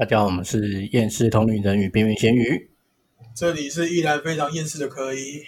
[0.00, 2.70] 大家好，我们是厌世同龄人与边缘咸鱼。
[3.36, 5.42] 这里是依然非常厌世的可以。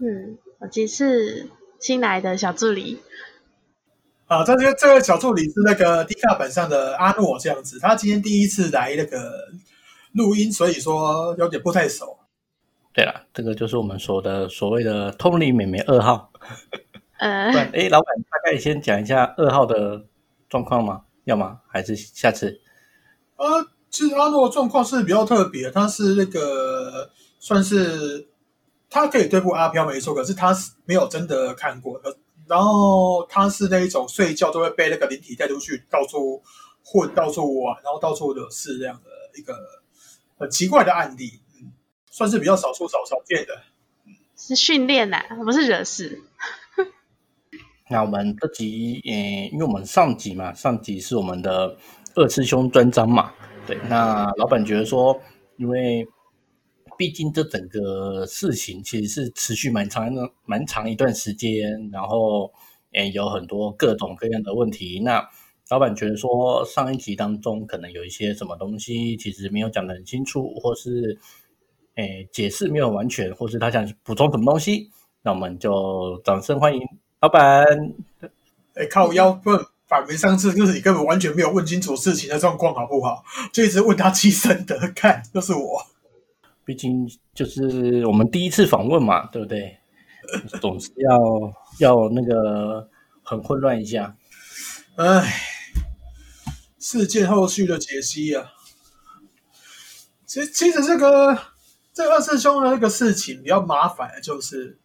[0.00, 1.48] 嗯，我即是
[1.78, 2.98] 新来的小助理。
[4.26, 9.30] 啊，这些这个小助理是那个 D 卡本上的阿诺这样子，他今天第一次来那个
[10.14, 12.18] 录音，所以说有点不太熟。
[12.92, 16.32] 对了，这个就是我们说的所谓的通灵美眉二号。
[17.20, 20.04] 呃，哎，老板大概先讲一下二号的
[20.48, 21.04] 状况吗？
[21.26, 21.60] 要吗？
[21.68, 22.60] 还是下次？
[23.44, 27.10] 呃，其实阿诺的状况是比较特别，他是那个
[27.40, 28.28] 算是
[28.88, 32.00] 他可以对付阿飘没错，可是他是没有真的看过。
[32.04, 32.16] 呃
[32.48, 36.42] 然后他是那一种睡觉都会被那个灵体带出去，到处
[36.84, 39.56] 混、到处玩，然后到处惹事这样的一个
[40.36, 41.72] 很奇怪的案例，嗯，
[42.10, 43.62] 算是比较少数少少见的。
[44.36, 46.20] 是训练呐，不是惹事。
[47.88, 51.76] 那我们这集，诶，因为我们上集嘛，上集是我们的
[52.14, 53.32] 二师兄专章嘛，
[53.66, 53.78] 对。
[53.88, 55.18] 那老板觉得说，
[55.56, 56.06] 因为
[56.98, 62.52] 毕竟这整个事情其实是持续蛮长的、蛮长一段时间，然后
[62.92, 65.00] 诶有很多各种各样的问题。
[65.00, 65.26] 那
[65.70, 71.18] 老板觉得说，上一集当中可能有一些什么东西其实没有讲得很清楚，或是
[71.94, 74.90] 诶解释没有完全，或是他想补充什么东西，
[75.22, 76.82] 那我们就掌声欢迎
[77.20, 77.64] 老板。
[78.74, 79.58] 哎，靠腰问
[79.92, 83.22] 反没上次就是你根本完全没有问清楚事情的状况，好不好？
[83.52, 85.86] 就一直问他七生的，看就是我。
[86.64, 89.76] 毕竟就是我们第一次访问嘛，对不对？
[90.62, 91.18] 总是要
[91.78, 92.88] 要那个
[93.22, 94.16] 很混乱一下。
[94.96, 95.42] 唉，
[96.78, 98.52] 事件后续的解析啊，
[100.24, 101.36] 其实其实这个
[101.92, 104.78] 这个二师兄的那个事情比较麻烦的就是，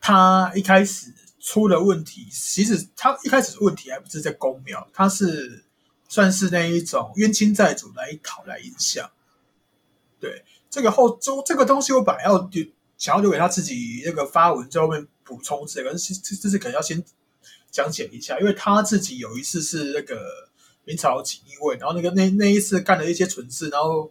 [0.00, 1.12] 他一开始
[1.44, 5.62] 出了问题，其实他一开始问题还不是在公庙，他是
[6.08, 9.10] 算是那一种冤亲债主来讨来影响。
[10.18, 12.64] 对这个后周这个东西，我本来要留
[12.96, 17.04] 想要留给他自己那个发文在后面补充这个，是这这是可能要先
[17.70, 20.48] 讲解一下，因为他自己有一次是那个
[20.84, 24.10] 明朝锦衣卫，然后那个那那一次干了一些蠢事，然后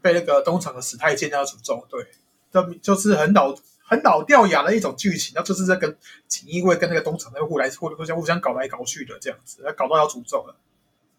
[0.00, 2.08] 被那个东厂的史太监要诅咒，对，
[2.50, 10.56] 这就是很老很老掉牙的一种剧情，那就是在跟锦衣卫跟那个东厂那个互来互互相互相搞来搞去的这样子，搞到要诅咒了。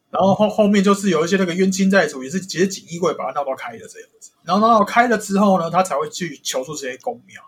[0.09, 7.41] 然后后后面就是有一些那个冤亲债主，也是其实锦衣卫把他闹到开的这样子，然后闹到开了之后呢，他才会去求助这些公庙，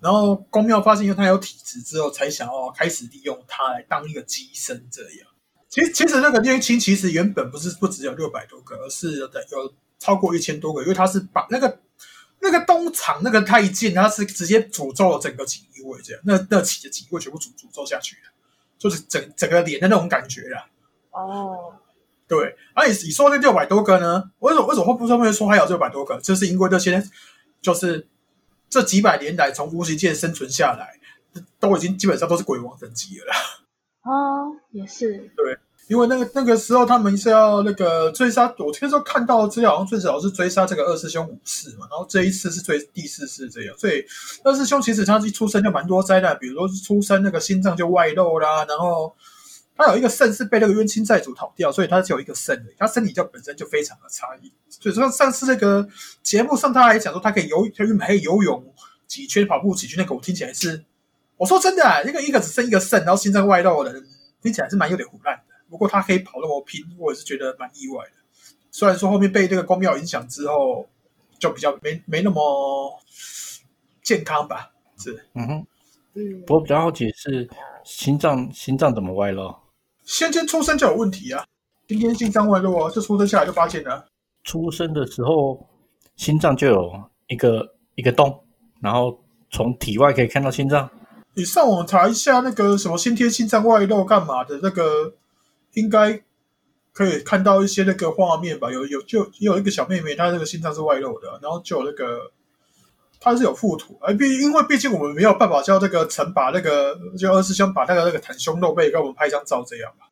[0.00, 5.28] 然后公庙发现因为他有体质之后，才想要开始利用他来当一个机身这样。
[5.68, 11.78] 其实其实那个冤亲其实原本不是不只有六百多个，而是有有超过一千多个，因为他是把那个
[12.40, 18.32] 那个东厂那个太监，他是直接诅咒了整个锦衣卫这样，那那起的锦衣卫全部诅诅咒下去了，
[18.78, 20.66] 就是整整个脸的那种感觉啦。
[21.10, 21.74] 哦，
[22.26, 24.30] 对，而且你说这六百多个呢？
[24.38, 26.18] 为什么为什么会不会说还有六百多个？
[26.20, 27.02] 就是因为这些
[27.60, 28.08] 就是
[28.68, 30.98] 这几百年来从无形界生存下来，
[31.58, 33.34] 都已经基本上都是鬼王等级了啦。
[34.02, 35.30] 哦，也是，
[35.90, 44.04] 因为那个那个时候他们是要那个追杀，我听说看到资料好像最早是追杀这个二师兄五世嘛，然后这一次是追第四次这样，所以
[44.44, 49.12] 二师兄其实他一出生就蛮多灾难，比如说是出生那个心脏就外露啦，然后
[49.76, 54.52] 他有一个肾是被那个冤亲债主逃掉，所以他只有一个肾而已，他身体就本身就非常的差异。
[54.68, 55.88] 所以说上次那个
[56.22, 58.64] 节目上他还讲说他可以游，他原本可以游泳
[59.08, 60.84] 几圈、跑步几圈，那个我听起来是，
[61.36, 64.06] 我说真的、啊，那个一个只剩一个肾，然后心脏外露的人，
[64.40, 65.36] 听起来是蛮有点胡乱。
[65.70, 68.12] 不过他可以跑那么拼，我也是觉得蛮意外的。
[68.72, 70.86] 虽然说后面被这个公庙影响之后，
[71.38, 73.00] 就比较没没那么
[74.02, 75.24] 健康吧，是。
[75.34, 75.66] 嗯哼，
[76.14, 77.48] 嗯，不过比较好奇的是
[77.84, 79.58] 心脏心脏怎么歪了？
[80.04, 81.46] 先天出生就有问题啊，
[81.88, 84.06] 先天心脏外露啊，就出生下来就发现了。
[84.42, 85.68] 出生的时候
[86.16, 86.92] 心脏就有
[87.28, 88.44] 一个一个洞，
[88.80, 90.90] 然后从体外可以看到心脏。
[91.34, 95.14] 你上网查一下那个什么先天心脏外露干嘛的那个，
[95.74, 96.22] 应该
[96.92, 98.70] 可以看到一些那个画面吧？
[98.70, 102.32] 有有就有一个小妹妹，她那个心脏是外露的，然后就有那个
[103.20, 110.10] 她是有附图，哎，毕因为毕竟我们没有办法叫这个陈把那个就二师兄把那个那个袒胸露背给我们拍张照这样吧？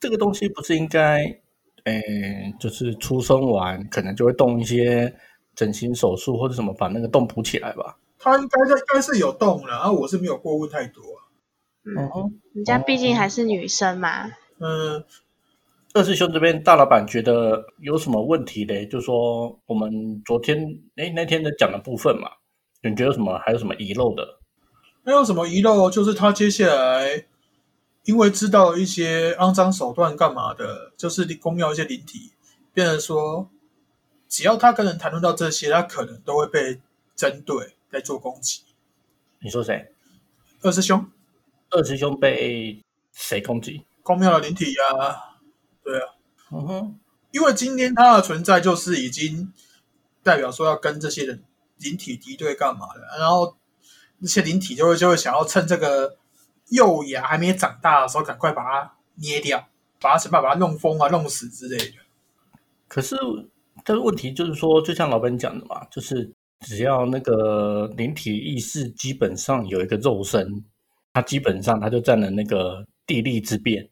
[0.00, 1.40] 这个东西不是应该，
[1.84, 5.14] 诶，就是出生完可能就会动一些
[5.54, 7.98] 整形手术或者什么，把那个洞补起来吧？
[8.18, 11.02] 她应该在应该是有动了，然后我是没有过问太多。
[11.84, 11.94] 嗯，
[12.52, 14.30] 人家毕竟还是女生嘛。
[14.58, 15.04] 嗯，
[15.94, 18.86] 二师兄这边大老板觉得有什么问题嘞？
[18.86, 20.58] 就说我们昨天
[20.96, 22.28] 诶那天的讲的部分嘛，
[22.82, 24.38] 你觉得有什么还有什么遗漏的？
[25.04, 25.90] 没有什么遗漏？
[25.90, 27.24] 就是他接下来
[28.04, 32.32] 因为知道一些肮脏手段干嘛的，就是公庙一些灵体
[32.74, 33.48] 变成说，
[34.28, 36.80] 只要他跟人谈论到这些，他可能都会被
[37.14, 38.62] 针对，在做攻击。
[39.40, 39.92] 你说谁？
[40.62, 41.06] 二师兄，
[41.70, 42.82] 二师兄被
[43.12, 43.84] 谁攻击？
[44.08, 45.36] 公庙的灵体呀、
[45.84, 46.14] 对啊，
[46.50, 46.98] 嗯哼，
[47.30, 49.52] 因为今天它的存在就是已经
[50.22, 51.44] 代表说要跟这些人
[51.76, 53.54] 灵体敌对干嘛的，然后
[54.20, 56.16] 那些灵体就会就会想要趁这个
[56.70, 59.68] 幼芽还没长大的时候，赶快把它捏掉，
[60.00, 61.96] 把它想办法把它弄疯啊、弄死之类的。
[62.88, 63.14] 可是
[63.84, 70.64] 这个问题就是说，就像老板讲的嘛，就是只要那个灵体意识基本上有一个肉身，
[71.12, 73.86] 它基本上它就占了那个地利之便，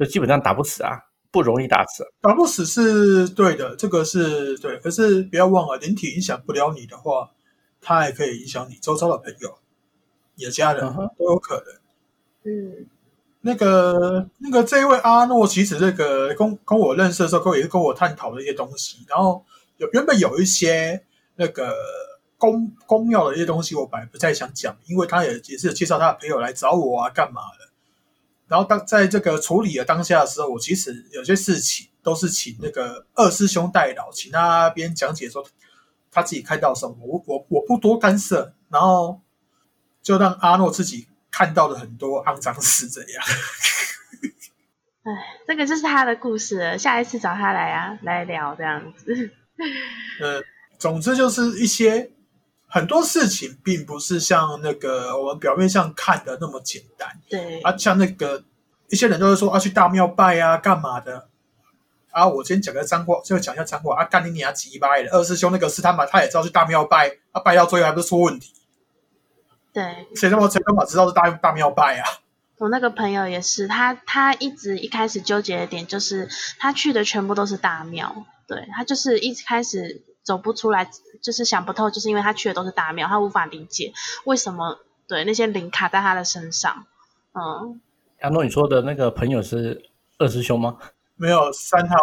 [0.00, 0.98] 就基本上打不死啊，
[1.30, 2.04] 不容易打死。
[2.22, 4.78] 打不死是对的，这个是对。
[4.78, 7.30] 可是不要忘了，灵体影响不了你的话，
[7.82, 9.58] 它还可以影响你周遭的朋友、
[10.36, 10.82] 你的家人
[11.18, 11.64] 都有可能。
[12.44, 12.86] 嗯
[13.42, 18.98] 那个那个这一位阿诺，其实这个跟跟我认识的时候，跟我也是跟我探讨的一些东西。
[19.08, 19.42] 然后
[19.78, 21.02] 有原本有一些
[21.36, 21.74] 那个
[22.36, 27.69] 公公庙的一些东西，我本来不太想讲，因为他也也是有介绍他的朋友来找我啊，干嘛的。
[28.50, 35.48] 然后当在这个处理的当下的时候，我其实有些事情都是请那个二师兄代劳，请他那边讲解说
[36.10, 39.20] 他自己看到什么，我我我不多干涉，然后
[40.02, 43.22] 就让阿诺自己看到了很多肮脏事，这样。
[45.04, 45.12] 哎，
[45.46, 49.30] 这个就是他的故事了，下一次找他来啊，来聊这样子。
[50.20, 50.42] 呃，
[50.76, 52.10] 总之就是一些
[52.70, 57.76] 很多事情，并不是像那个我们表面上看的那么简单对，啊。
[57.76, 58.44] 像那个
[58.88, 61.28] 一些人都会说啊，去大庙拜啊，干嘛的
[62.12, 62.28] 啊？
[62.28, 65.10] 我今天讲个脏话，就讲一下脏话啊，干你娘鸡掰的！
[65.10, 68.54] 二师兄那个是他妈，他也知道去大庙拜，啊，拜到最后还不是出问题？
[69.72, 72.06] 对谁他妈谁他妈知道是大大庙拜啊？
[72.58, 76.28] 我那个朋友也是，他他一直一开始纠结的点就是
[76.58, 80.88] 他去的全部都是大庙，对他就是一开始走不出来，
[81.20, 83.92] 就是想不透，就是因为他去的都是大庙，他无法理解
[84.24, 84.78] 为什么
[85.08, 86.86] 对那些灵卡在他的身上，
[87.32, 87.80] 嗯，
[88.20, 90.78] 阿诺，你说的那个朋友是二师兄吗？
[91.16, 91.96] 没有三号，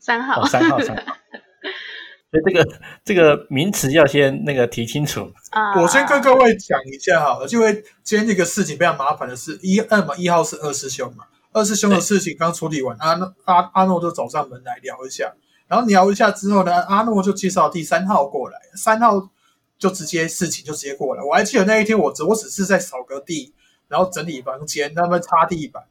[0.00, 1.02] 三号，哦，三号，三号。
[2.32, 5.32] 所以这个这个名词要先那个提清楚。
[5.50, 15.32] 啊，我先跟各位讲一下好了，因为今天这个事情比较麻烦的是，一二嘛，一号是二师兄嘛，二师兄的事情刚处理完，阿诺阿阿诺就找上门来聊一下，
[15.68, 19.30] 然后聊一下之后呢，阿诺就介绍第三号过来，三号
[19.78, 21.22] 就直接事情就直接过来。
[21.22, 23.54] 我还记得那一天我只我只是在扫个地，
[23.86, 25.84] 然后整理房间，他们擦地板，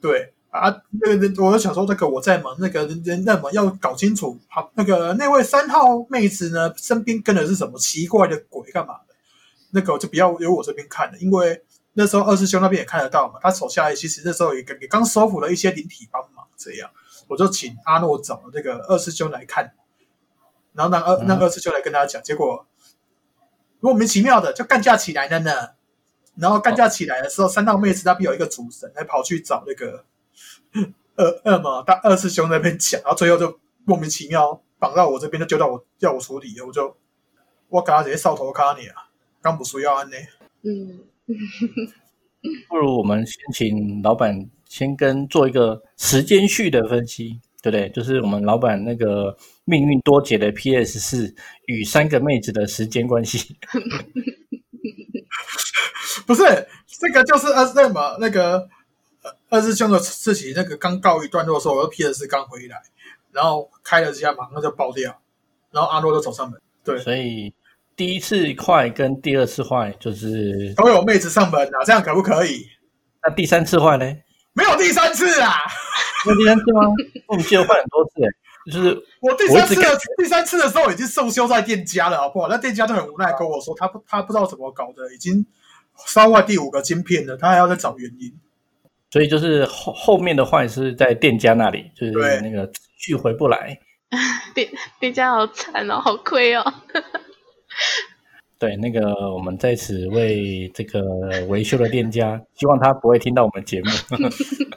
[0.00, 0.32] 对。
[0.54, 0.70] 啊，
[1.00, 9.16] 那个人，我就想说，那个我在忙，那个人人那么要搞清楚，好，那个那位三号妹子呢，身边跟的是什么奇怪的鬼，干嘛的？
[9.72, 11.60] 那个就不要由我这边看了，因为
[11.94, 16.88] 那时候二师兄那边也看得到嘛，他手下其实那时候也也刚收服了一些灵体帮忙，这样
[17.28, 19.74] 我就请阿诺找了那个二师兄来看，
[20.72, 22.66] 然后让二让二师兄来跟他讲，结果
[23.80, 25.50] 莫名其妙的就干架起来了呢。
[26.36, 30.04] 然后干架起来的时候，三道妹子那边有一个主神，还跑去找那个
[31.14, 36.96] 二二嘛大二师兄那边讲，然后最后就莫名其妙绑到我这边，就丢到我要我处理，我就
[37.68, 39.10] 我给他直接扫头卡你啊，
[39.40, 40.16] 刚不需要安呢。
[40.62, 41.04] 嗯，
[42.68, 47.88] 不如我们先请老板先跟做一个时间序的分析，对不对？
[47.90, 51.32] 就是我们老板那个命运多劫的 PS 四
[51.66, 53.56] 与三个妹子的时间关系。
[56.26, 56.42] 不是
[56.88, 58.68] 这个就是二那么那个
[59.22, 62.76] 呃二师兄的事情，那个刚告一段落的时候，我的 PS 刚回来，
[63.30, 65.16] 然后开了一下，马上就爆掉，
[65.70, 67.54] 然后阿诺就走上门，对，所以
[67.94, 72.66] 第一次坏跟第二次坏就是，都有妹子上门啊，这样可不可以？
[73.22, 74.23] 那第三次坏嘞？
[74.54, 75.52] 没有第三次啊！
[76.26, 76.82] 那第三次吗？
[77.28, 78.28] 我们记得坏很多次诶，
[78.70, 82.48] 就是我第三次的第三次的时候已经送修在店家了，好不好？
[82.48, 85.44] 那店家就很无奈跟我说，他不他不知道怎么搞的，已经
[86.06, 88.32] 烧坏第五个晶片了，他还要再找原因。
[89.10, 93.78] 所以就是后后面的坏是在店家那里，就是那个持续回不来。
[94.54, 94.68] 店
[95.00, 96.74] 店家好惨哦，好亏哦。
[98.58, 99.00] 对，那个
[99.34, 101.02] 我们在此为这个
[101.48, 103.90] 维修的店家，希望他不会听到我们节目。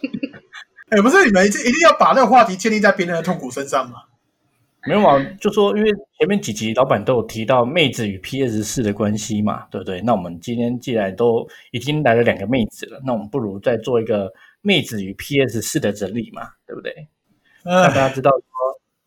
[0.90, 3.98] 哎，不是你们一定要把那个话题建立在别人的痛苦身上吗？
[4.88, 10.00] 没有啊，就说因为前面几集老板都有提到妹子与 PS 四的关系嘛，对不对？
[10.02, 14.32] 那我们今天既然都已经来了两个妹子了，那我们不如再做一个
[14.62, 16.94] 妹子与 PS 四的整理嘛，对不对？
[17.64, 18.42] 让大呃，家知道说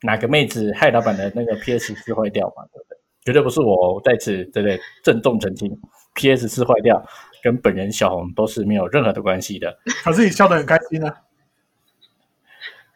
[0.02, 3.00] 哪个妹子害老板的那个 PS 四坏掉嘛，对不对？
[3.30, 4.80] 绝对不是我在此对不对？
[5.04, 5.70] 郑重澄清
[6.14, 7.00] ，PS 四坏掉
[7.44, 9.78] 跟本人小红都是没有任何的关系的。
[10.02, 11.14] 可是你笑得很开心啊。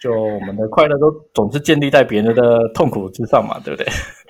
[0.00, 3.86] 就我们的快乐都总是建立在别人的痛苦之上嘛，对不对？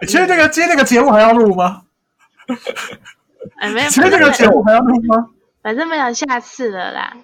[0.06, 1.82] 其实这个今天这个节目还要录吗？
[3.58, 5.30] 哎，没有，其实这个节目还要录吗？
[5.62, 7.16] 反正没有下次了啦。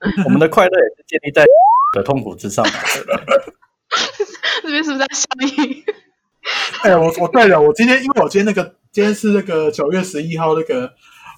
[0.24, 1.44] 我们的快乐也是建立在
[1.96, 3.54] 的痛苦之上嘛，对不对？
[4.62, 5.26] 这边是不是在效
[5.58, 5.84] 应？
[6.82, 10.92] 哎，我我对了，我今天因为我今天那个今天是那个九月十一号那个，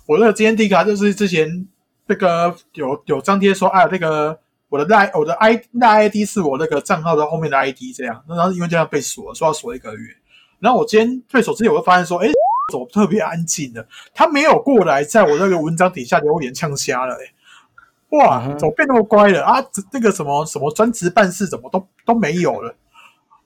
[0.07, 1.67] 我那个今天第一卡就是之前
[2.07, 10.17] 那个有有张贴说啊，那个我的赖我的 i 那 ID 是我那个账号的后面的 ID 这样，然后因为这样被锁，说要锁一个月。
[10.59, 12.29] 然后我今天退手之前，我就发现说，哎，
[12.73, 13.87] 怎么特别安静的？
[14.15, 19.61] 他没有过来在我那个文章底下留言呛瞎了，哎，哇，怎么变那么乖了啊？
[19.71, 22.75] 这那个什么什么专职办事怎么都都没有了？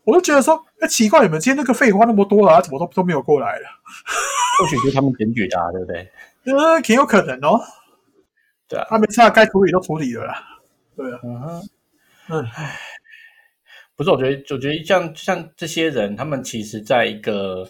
[0.08, 3.66] 我就觉得说，哎，奇怪，你们今天那个废话那么多了，啊，怎么都都没有过来了？
[4.58, 6.10] 或许是他们检举的，对不对？
[6.50, 7.60] 呃，挺有可能哦。
[8.66, 10.42] 对啊，他没差，该处理都处理了啦。
[10.96, 11.68] 对啊，嗯哼，
[12.30, 12.46] 嗯，
[13.96, 17.68] 不是，我觉得，我觉得像像这些人，他们其实在一个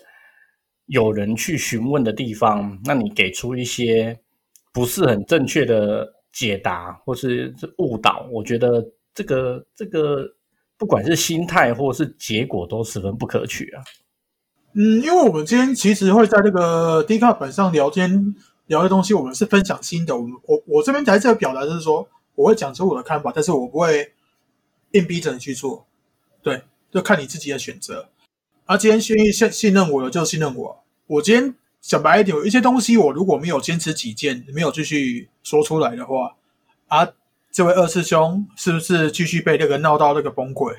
[0.86, 4.16] 有人去询问的地方，那你给出一些
[4.72, 10.24] 不是很正确的解答，或是误导，我觉得这个这个
[10.78, 13.82] 不管是心态或是结果，都十分不可取啊。
[14.74, 18.34] 嗯，因为我们今天其实会在这个 D 卡本上聊天
[18.66, 20.16] 聊的东西，我们是分享心得。
[20.16, 24.12] 我们我我这边在这个表达就是说，我会讲出我的看法，但是我不会
[24.92, 25.86] 硬逼着你去做。
[26.42, 28.08] 对，就看你自己的选择。
[28.66, 30.84] 啊，今天信信信任我的就信任我。
[31.06, 36.36] 我今天讲白一点，有一些东西我如果没有坚持己见，没有继续说出来的话，
[36.86, 37.08] 啊，
[37.58, 40.76] 这位二师兄是不是继续被那个闹到那个崩溃？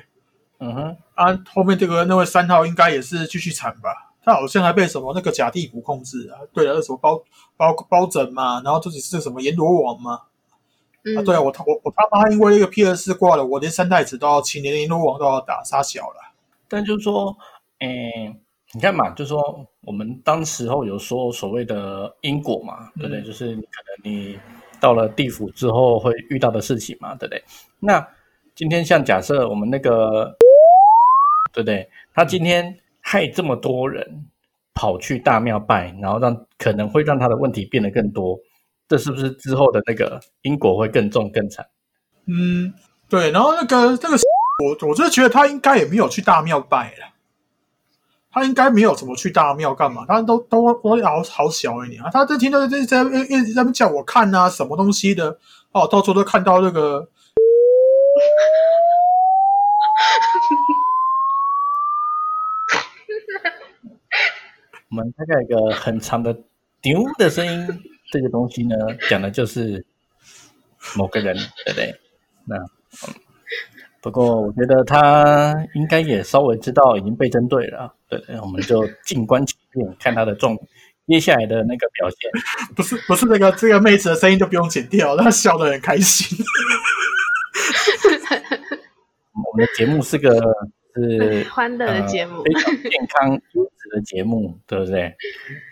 [0.60, 4.14] 嗯哼，啊，后面这个那位三号应该也是继续惨吧？
[4.24, 6.40] 他好像还被什么那个假地府控制啊？
[6.54, 7.22] 对了，那什么包
[7.54, 10.12] 包包拯嘛，然后自己是什么阎罗王嘛？
[11.18, 16.32] 啊，对啊，我我我他妈因为那个 P 二四挂了，我连三太子都要请，连阎罗王都要打杀小了。
[16.66, 17.36] 但就是说，
[17.80, 18.34] 诶，
[18.72, 23.22] 你看嘛，就是说我们当时候有说所谓的因果嘛，对不对？
[23.22, 24.38] 就是你可能你
[24.80, 27.44] 到了地府之后会遇到的事情嘛，对不对？
[27.78, 28.06] 那
[28.54, 30.36] 今天像假设我们那个，
[31.52, 31.88] 对不对？
[32.14, 34.26] 他今天害这么多人
[34.74, 38.38] 跑去大庙拜，然后让可能会让他的问题变得更多。
[38.88, 41.64] 这是不是之后的那个因果会更重更惨？
[42.26, 42.72] 嗯，
[43.08, 43.30] 对。
[43.30, 44.16] 然后那个那个，
[44.64, 47.06] 我我就是觉得他应该也没有去大庙拜了，
[48.32, 50.04] 他应该没有怎么去大庙干嘛？
[50.06, 52.10] 他都都都好好小一点啊！
[52.12, 55.38] 他这听到这在在在那边叫我看啊，什么东西的
[55.72, 57.08] 哦，到处都看到那个。
[64.90, 66.36] 我们大概一个很长的
[66.82, 67.84] “丢”的声音。
[68.12, 68.74] 这个东西呢，
[69.08, 69.84] 讲的就是
[70.96, 72.00] 某个人，对不对？
[72.44, 72.56] 那
[74.02, 80.58] 不过我觉得他应该也稍微知道已经被针对了，对对，我们就静观其变， 看他的状
[81.06, 82.30] 接下来的那个表现。
[82.74, 86.36] 不是不是，那个这个妹子的声音就不用剪掉，她笑得很开心。
[89.32, 90.38] 我们的节目是个
[90.94, 95.16] 是欢乐的节目，非常健康优质的节目，对不对？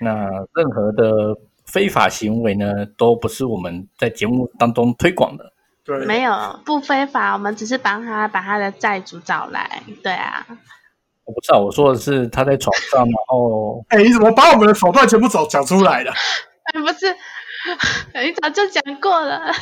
[0.01, 1.37] 那任何的。
[1.71, 5.53] 非法行为呢，都不是我们在节目当中推广的。
[5.85, 9.83] 对，没有不非法，我们只是帮他把他的债主找来。
[10.03, 10.47] 对啊，
[11.29, 16.11] 我不知道，我说的是他在床上，然后，哎，你怎么把我们的手段全部走讲出来了？
[16.73, 17.15] 哎，不是，
[18.25, 19.53] 你早就讲过了。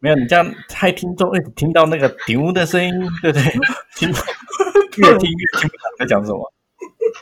[0.00, 2.90] 没有，你这样害听众会听到那个丢的声音，
[3.20, 3.52] 对不对？
[3.94, 4.08] 听
[4.96, 6.52] 越听越听不懂在讲什么。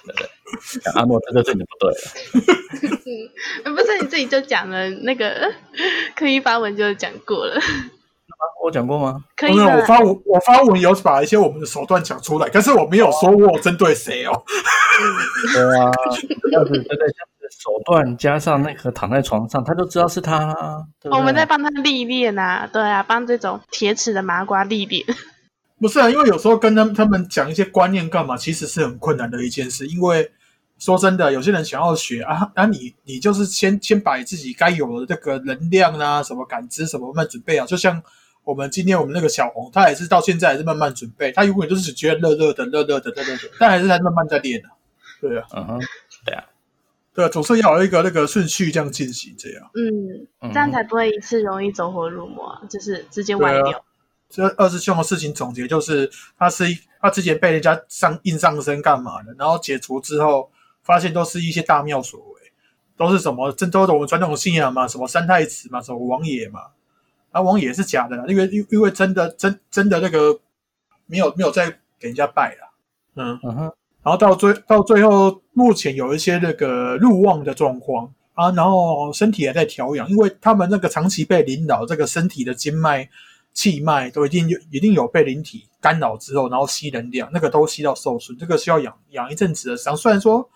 [0.06, 0.28] 对不对。
[0.82, 3.74] 讲阿诺，这就是你不对了。
[3.74, 5.52] 不是你自己就讲了那个
[6.14, 7.60] 可以发文就讲过了。
[8.62, 9.24] 我讲过吗？
[9.36, 9.58] 可以。
[9.58, 14.32] 我发文，我发文有把一些我们的手段讲出来，可是我没有说我针对谁哦。
[15.54, 15.90] 对啊，
[16.42, 16.96] 这样子对
[17.50, 20.54] 手段加上那个躺在床上，他就知道是他。
[21.10, 25.04] 我们在帮他历练啊，对啊，帮这种铁齿的麻瓜历练。
[25.80, 30.30] 不是啊，因为有时候跟他们他们讲一些观念干嘛，其实是很困难的一件事，因为。
[30.80, 37.66] 说真的，有些人想要学啊，那你你就是先先把自己该有的这个能量啊，什么感知什么慢慢准备啊。
[37.66, 38.02] 就像
[38.44, 44.68] 我们今天我们那个小红，他也是到现在还是慢慢准备，他永远都是只觉得热热的、热热的、热热的，但还是在慢慢在练的。
[45.20, 45.80] 对啊，嗯哼，
[46.24, 46.44] 对啊，
[47.12, 53.84] 对，总是要有一个那个顺序这样进行，这样，嗯，这样才不会一次容易走火入魔，就是直接歪掉。
[54.30, 56.64] 这二师兄的事情总结就是，他是
[57.02, 60.50] 他之前被人家上印上身干嘛的，然后解除之后。
[60.90, 62.40] 发现都是一些大庙所为，
[62.96, 63.52] 都是什么？
[63.52, 64.88] 这都是我们传统信仰嘛？
[64.88, 65.80] 什么三太子嘛？
[65.80, 66.62] 什么王爷嘛？
[67.30, 70.40] 啊，王爷是假的，因为因因为真的真真的那个
[71.06, 71.70] 没有没有再
[72.00, 72.74] 给人家拜了。
[73.14, 73.60] 嗯，嗯哼，
[74.02, 83.08] 然后到最到最后，目前有一些那个入望的状况啊，然后身体也在调养，因为他们那个长期被领导，这个身体的经脉、
[83.52, 89.96] 气脉都一定有一定有被灵体干扰之后，然后吸能量，那个都吸到受损，这个需要养养一阵子的伤。
[89.96, 90.50] 虽然说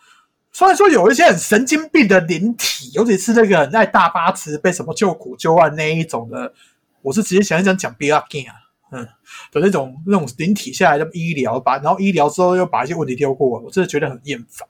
[0.54, 6.54] 虽然说有一些很神经病的灵体，尤其是那个很爱大八词被什么救苦救难那一种的，
[7.02, 8.54] 我是直接想一想讲 b l a g 啊，
[8.92, 9.04] 嗯
[9.50, 14.68] 的那种那种灵体下来的医疗，把然后医疗之后又把一些问题丢过来，我真的觉得很厌烦。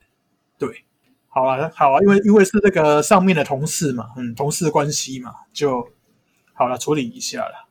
[0.58, 0.86] 对，
[1.28, 5.86] 好啊好啊，因为因为是那个上面的同事嘛，嗯，同事关系嘛，就
[6.54, 7.68] 好了，处理一下了。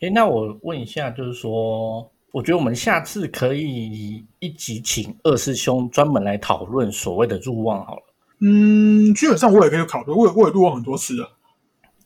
[0.00, 8.02] 诶，那我问一下，就是说，我觉得我们下次可以一集请二师兄专门来讨论所谓的入望好了。
[8.40, 11.30] 嗯，基本上我也可以考虑，我也我也入望很多次了。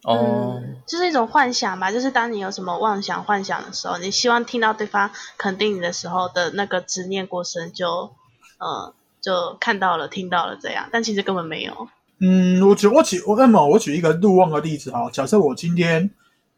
[0.03, 8.11] 哦，嗯，就是一种幻想吧，就是当你有什么妄想、幻想的时候，你希望听到对方肯定你的时候的那个执念过深，就
[8.59, 11.89] 呃就看到了、听到了这样，但其实根本没有。
[12.21, 16.11] 嗯，我举我举我那么我举一个入望的例子哈，假设我今天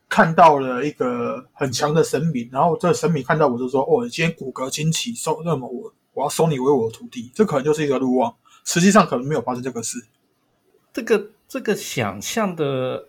[0.09, 8.35] 看到了一个很强的神明，然后这神明看到我就说，哦，你今天骨骼惊奇，收那么我我要收你为我的徒弟，这可能就是一个路望，
[8.65, 9.99] 实际上可能没有发生这个事。
[10.93, 13.05] 这个这个想象的，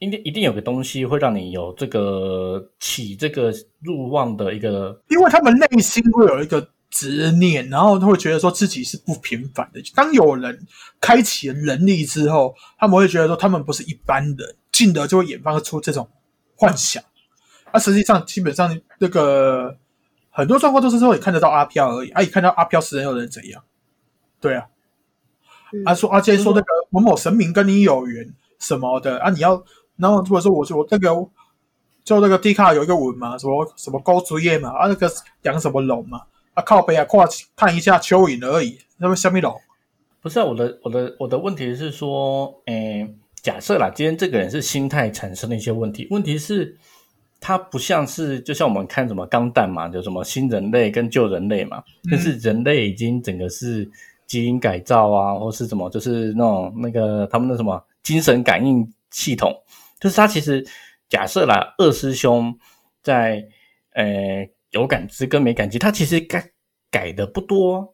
[0.00, 9.80] 一定一定有个东西会让你有这个起这个入望的一个，因为他们内心会有一个执念，然后他会觉得说自己是不平凡的。
[9.94, 10.66] 当有人
[11.00, 16.06] 开启了能力之后，他们会觉得说他们不是一般人，进而就会演发出这种
[16.62, 17.02] 幻想。
[17.72, 19.76] 那、实际上，基本上那个
[20.30, 23.64] 很多状况都是说你看得到阿飘而已，啊，你看到阿飘死人又能怎样？
[24.40, 24.66] 对啊，
[25.72, 29.64] 嗯啊说阿坚说那个某某神明跟你有缘什么的啊，你要，
[29.96, 31.08] 然后如果说我说我那个
[32.04, 35.10] 就那个 D 卡有一个文嘛，什么什么高竹叶嘛，啊那个
[35.42, 36.22] 养什么龙嘛，
[36.54, 37.26] 啊靠北啊跨
[37.56, 39.58] 看一下蚯蚓而已，那么虾米龙，
[40.20, 40.44] 不是啊？
[40.44, 46.76] 我的我的我的问题是说，诶，假设啦，今天这个人是心态产生了一些问题，问题是
[47.40, 53.90] 他不像是就像我们看什么钢弹嘛，就什么新人类跟旧人类嘛，但是人类已经整个是
[54.28, 59.52] 基因改造啊，或是什么，就是那种那个他们的什么精神感应系统，
[59.98, 60.64] 就是他其实
[61.08, 62.56] 假设啦，二师兄
[63.02, 63.44] 在
[63.94, 66.48] 呃有感知跟没感知，他其实改
[66.92, 67.92] 改的不多。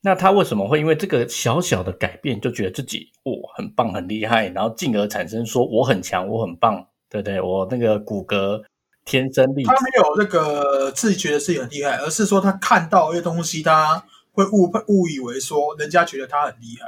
[0.00, 7.40] 那他为什么会因为这个小小的改变就觉得自己哦很棒很厉害，然后进而产生说我很强我很棒，对不对？
[7.40, 8.62] 我那个骨骼
[9.04, 16.86] 天生丽质他没有那个自己觉得自己很厉害，而是说他看到一些东西，他会误误以为说人家觉得他很厉害。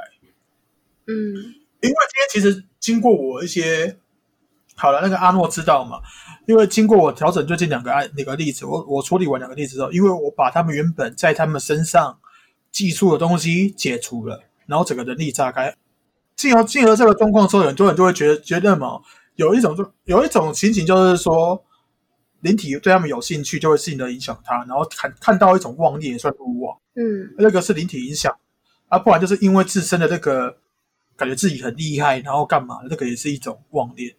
[1.07, 1.13] 嗯
[1.81, 3.97] 因为今天其实经过我一些
[4.75, 5.99] 好了，那个阿诺知道嘛？
[6.47, 12.17] 因为经过我调整最近两个案那个例子，我我处理完两个例子之后，因为我把他们原本在他们身上
[12.71, 15.75] 技术的东西解除了，然后整个人力炸开，
[16.35, 18.99] 进而进而这个状况之后，很多人就会觉得觉得嘛，
[19.35, 21.63] 有一种就有一种情形就是说，
[22.39, 26.77] 灵体对他们有兴趣，就会进而影响他，然后看看到一种妄念也算入妄。
[26.95, 28.35] 嗯那个是灵体影响
[28.89, 30.57] 啊，不然就是因为自身的这个
[31.15, 34.13] 感觉自己很厉害，然后干嘛，这个也是一种妄念。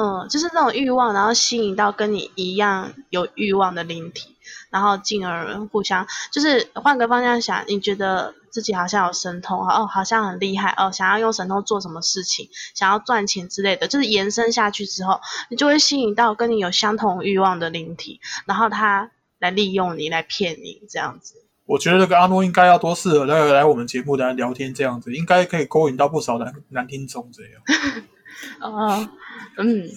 [0.00, 4.36] 嗯，就是那种欲望，然后吸引到跟你一样有欲望的灵体，
[4.70, 21.34] 然后进而互相就是换个方向想，你觉得自己好像有神通，哦，好像很厉害，哦，想要用神通做什么事情，想要赚钱之类的，就是延伸下去之后，你就会吸引到跟你有相同欲望的灵体，然后他来利用你，来骗你这样子。
[21.66, 28.04] 我觉得这个阿诺应该要多适合来来我们节目来聊天，这样子应该可以勾引到不少男男听众这样。
[28.60, 29.08] 哦，
[29.56, 29.88] 嗯，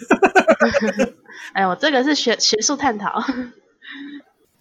[1.54, 3.24] 哎我，这个是学学术探讨。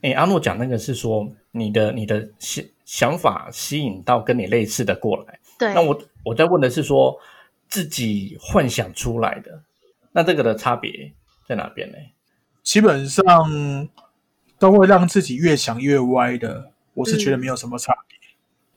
[0.02, 7.18] 诶，阿诺讲那个是说你的你的想想法吸引到跟你类似的过来，对，那我我在问的是说
[7.68, 9.62] 自己幻想出来的，
[10.12, 11.12] 那这个的差别
[11.46, 11.96] 在哪边呢？
[12.62, 13.88] 基本上
[14.58, 18.18] 都会让自己越想越歪的，我是觉得没有什么差别。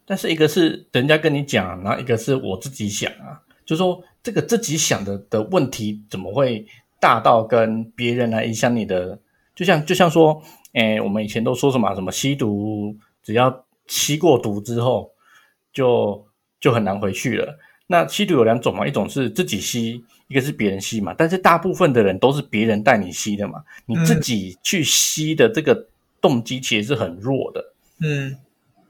[0.06, 6.66] 但是一个是人家跟你讲，然后一个是我自己想啊，就说这个自己想的的问题怎么会
[7.00, 9.20] 大到跟别人来影响你的？
[9.54, 15.12] 就像就像说，诶，我们以前都说什么什么吸毒，只要吸过毒之后，
[15.72, 16.26] 就
[16.60, 17.60] 就很难回去了。
[17.86, 21.14] 那吸毒有两种嘛，一种是自己吸，一个是别人吸嘛。
[21.16, 25.88] 但是大部分的人都是别人带你吸的嘛，你自己去吸的这个
[26.22, 27.74] 动机其实是很弱的。
[28.00, 28.36] 嗯，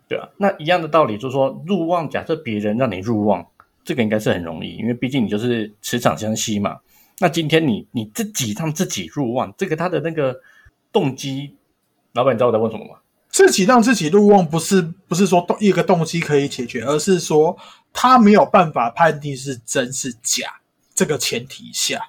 [0.07, 3.45] 对啊，那一样的道理，就是说入望，假设别人让你入望，
[3.83, 6.79] 这个应该是很容易，因为毕竟你就是磁场相吸嘛。
[7.19, 10.35] 那今天你你自己让自己入望，这个他的那个
[10.91, 11.55] 动机
[12.13, 12.99] 老板，你知道我在问什么吗？
[13.29, 17.57] 自己让自己入望，不是不是说动一个动机可以解决，而是说
[17.91, 20.59] 他没有办法判定是真是假
[20.93, 21.99] 这个前提下，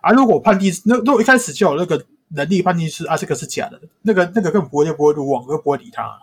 [0.00, 6.18] 啊，如果判定那如果一开始就有那个能力判定是啊这个是假的，那个那个根本不会就不会入瓮，就不会理他。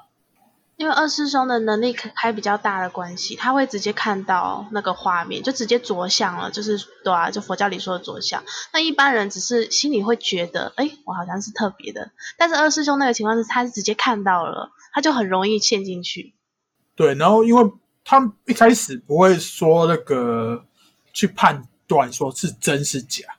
[0.78, 8.44] 因为二师兄的能力还比较大的关系，他会直接看到那个画面，就直接着相了，就是对啊，就佛教里说的着相。
[8.72, 16.36] 那一般人只是心里会觉得，哎，我好像是特别的，但是二师兄那个情况是，他是直接看到了，他就很容易陷进去。
[16.96, 17.72] 对，然后因为
[18.06, 20.64] 他一开始不会说那个
[21.12, 23.37] 去判断说是真是假。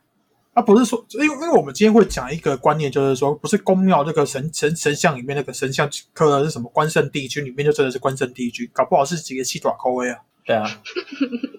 [0.59, 10.19] 他不是说，因为因为我们今天会讲一个观念，就是说，不是宫庙那个神神神像里面那个神像刻的是什么关圣帝君，里面就真的是关圣帝君，搞不好是几个七爪抠威啊？
[10.45, 10.69] 对啊，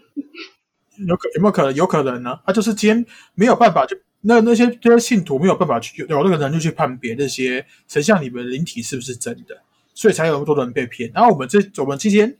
[1.07, 1.73] 有可有没有可能？
[1.73, 2.37] 有可能呢？
[2.45, 9.57] 他就是今天没有办法，就那那些这些信徒没有办法去有有那个能力去判别那些神像里面的灵体是不是真的，
[9.93, 11.09] 所以才有那么多人被骗。
[11.13, 12.37] 然后我们这我们今天。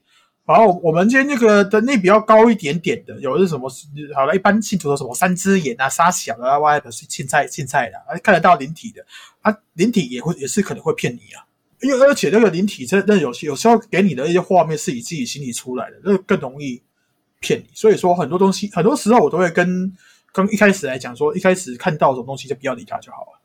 [0.49, 3.69] 然后我们今天那个的那比较高一点点的，有的是什么？
[4.15, 9.05] 好了，一般信徒的什么三只眼啊、沙小的啊、外的是青菜青菜的，看得到灵体的，
[9.41, 11.45] 啊，灵体也会也是可能会骗你啊。
[11.83, 16.81] 因为而且那个灵体真那有有时候给你的一些画面是你自己心里出来的，那更容易
[17.39, 17.69] 骗你。
[17.75, 19.95] 所以说很多东西，很多时候我都会跟
[20.33, 23.39] 跟一开始来讲说，一开始看到什么东西就不要理他就好了。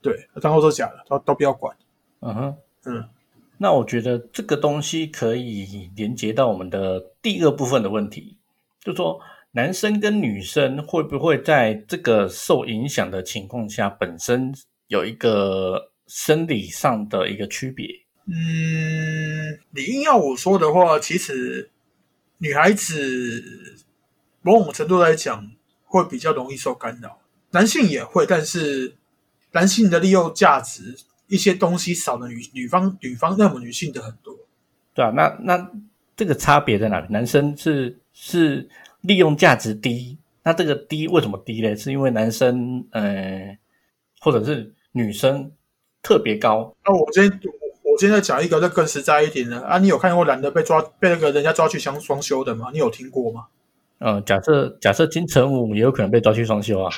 [0.00, 1.76] 对，然后说假的都都不要管。
[2.20, 3.08] 嗯哼，嗯。
[3.56, 8.36] 那我觉得这个东西可以连接到我们的第二部分的问题，
[8.80, 9.18] 就说
[9.52, 14.52] 男生跟女生会不会在这个受影响的情况下，本身
[14.88, 17.86] 有一个生理上的一个区别？
[18.26, 21.70] 嗯，你硬要我说的话，其实
[22.38, 23.84] 女孩子
[24.42, 25.48] 某种程度来讲
[25.84, 27.20] 会比较容易受干扰，
[27.52, 28.96] 男性也会，但是
[29.52, 30.96] 男性的利用价值。
[31.28, 34.36] 一些东西少了女女方女方那么女性的很多，
[34.94, 35.70] 对啊，那那
[36.16, 37.06] 这个差别在哪里？
[37.10, 38.68] 男生是是
[39.00, 41.74] 利用价值低，那这个低为什么低呢？
[41.74, 43.58] 是因为男生呃，
[44.20, 45.50] 或者是女生
[46.02, 46.74] 特别高？
[46.84, 47.40] 那我今天
[47.82, 49.78] 我今天讲一个，就更实在一点的啊！
[49.78, 52.70] 你有看过男的被抓被那个人家抓去相双修的吗？
[52.72, 53.46] 你有听过吗？
[54.06, 56.92] 嗯，假设假设金城武也有可能被抓去双休啊，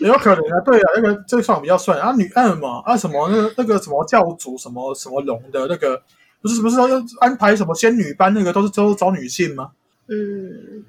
[0.00, 6.02] 也 有可能啊，对啊，那个这个算比较帅啊，女二嘛啊什么那个那个什么教主什么什么龙的那个，
[6.42, 9.70] 不是不是说要安排什么仙女班那个都是都是找女性吗？
[10.08, 10.84] 嗯，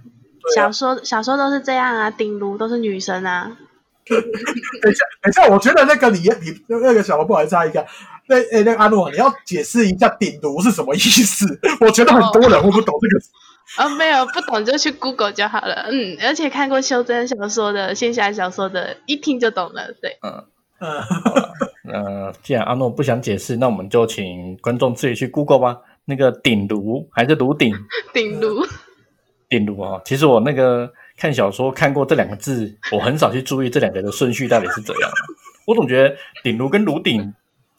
[0.55, 3.55] 小说小说都是这样啊，顶炉都是女生啊。
[4.09, 4.17] 等
[4.91, 7.85] 一下等一下，我觉得那个你你那个小罗不好意思插一个，
[8.27, 11.45] 那诶那个阿诺你要解释一下顶炉是什么意思？
[11.79, 13.23] 我觉得很多人会不懂这个。
[13.77, 15.87] 啊，没有不懂就去 Google 就好了。
[15.91, 19.93] 嗯，而且看过修真小说的、仙侠小说的，一听就懂了。
[20.01, 20.43] 对，嗯
[21.85, 21.93] 嗯，
[22.27, 25.81] 呃，既然阿诺不想解释，那我们就请观众自己去 Google 吧。
[26.05, 27.75] 那个鼎炉还是炉鼎？
[28.11, 28.65] 鼎炉，
[29.47, 30.01] 鼎炉啊！
[30.03, 35.11] 其实我那个看小说看过这两个字，我很少去注意这两个的顺序到底是怎样。
[35.67, 37.33] 我总觉得鼎炉跟炉鼎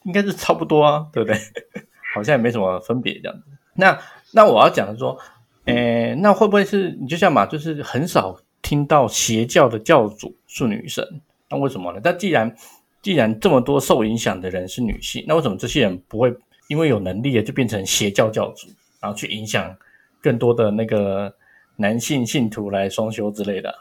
[0.04, 1.36] 应该是差不多啊，对不对？
[2.14, 3.42] 好像也没什么分别这样子。
[3.74, 3.98] 那
[4.32, 5.18] 那我要讲的说。
[5.70, 11.04] 诶，那会不会是你就像嘛，就是很少听到邪教的教主是女生？
[11.48, 12.00] 那为什么呢？
[12.04, 12.54] 那既然
[13.02, 16.34] 既然这么多受影响的人是女性，那为什么这些人不会
[16.68, 18.68] 因为有能力就变成邪教教主，
[19.00, 19.74] 然后去影响
[20.20, 21.34] 更多的那个
[21.76, 23.74] 男性信徒来双修之类的？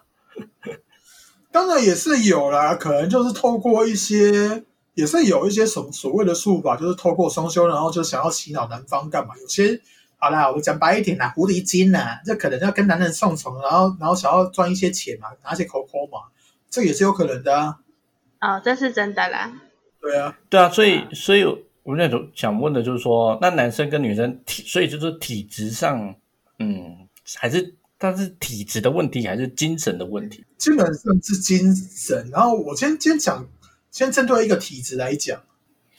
[1.52, 9.36] 当然也是有啦，可能就是透过一些，也是有一些所所谓的术法，就是透过双修，然后就想要洗脑男方干嘛？
[9.42, 9.80] 有些。
[10.22, 16.28] 好啦，我讲白一点啦，狐狸精呐，这可能要跟男人上床，然后然后想要赚一些钱嘛，拿些口口嘛，
[16.70, 17.80] 这也是有可能的啊。
[18.42, 19.62] 哦，这是真的啦。
[20.02, 21.46] 对啊，对啊，所以所以
[21.84, 26.14] 我那种想问的就是说，那男生跟女生体，所以就是体质上，
[26.60, 30.44] 嗯，还是但是体质的问题，还是精神的问题？
[30.58, 32.30] 基本上是精神。
[32.30, 33.48] 然后我先先讲，
[33.90, 35.42] 先针对一个体质来讲。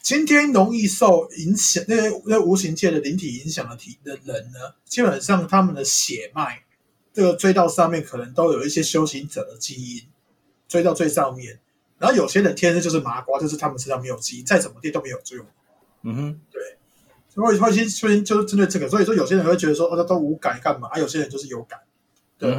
[0.03, 6.65] 今天容易受影响，那些那无形界的灵体影响的体的人呢，基本上他们的血脉，
[7.13, 10.03] 这个追到上面可能都有一些修行者的基因，
[10.67, 11.61] 追到最上面。
[11.99, 15.47] 然后有些人天生就是麻瓜，就是他们身上没有基因，再怎么地都没有作用。
[16.03, 16.61] 嗯哼，对。
[17.29, 20.89] 所以会先先就是针对这个，所以说有些人会觉得说，哦，他都无感干嘛？
[20.89, 21.79] 啊，有些人就是有感。
[22.39, 22.51] 对。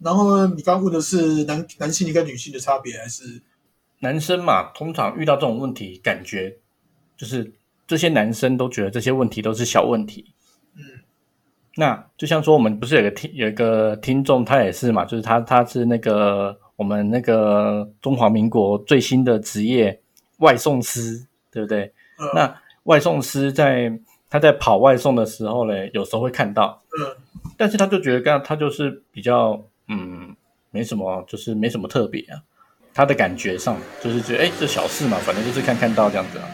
[0.00, 3.42] 然后你刚问的是男男性跟女性的差别，还是
[4.00, 4.72] 男生嘛？
[4.72, 6.58] 通常遇到这种问题，感觉。
[7.18, 7.52] 就是
[7.86, 10.32] 这些男生都觉得这些问题都是小问题，
[10.76, 10.82] 嗯，
[11.74, 20.00] 那就像说我们不是有个听有一个听众，他也是嘛，就是他他是那个我们那个中华民国最新的职业
[20.38, 21.92] 外送师，对不对？
[22.34, 22.54] 那
[22.84, 23.92] 外送师在
[24.30, 27.16] 他在跑外送的时候嘞，有时候会看到，嗯，
[27.56, 30.36] 但是他就觉得刚他就是比较嗯
[30.70, 32.40] 没什么，就是没什么特别啊。
[32.94, 36.44] 他的感觉上就是觉得哎这小事嘛，反正就是看看到这样子啊。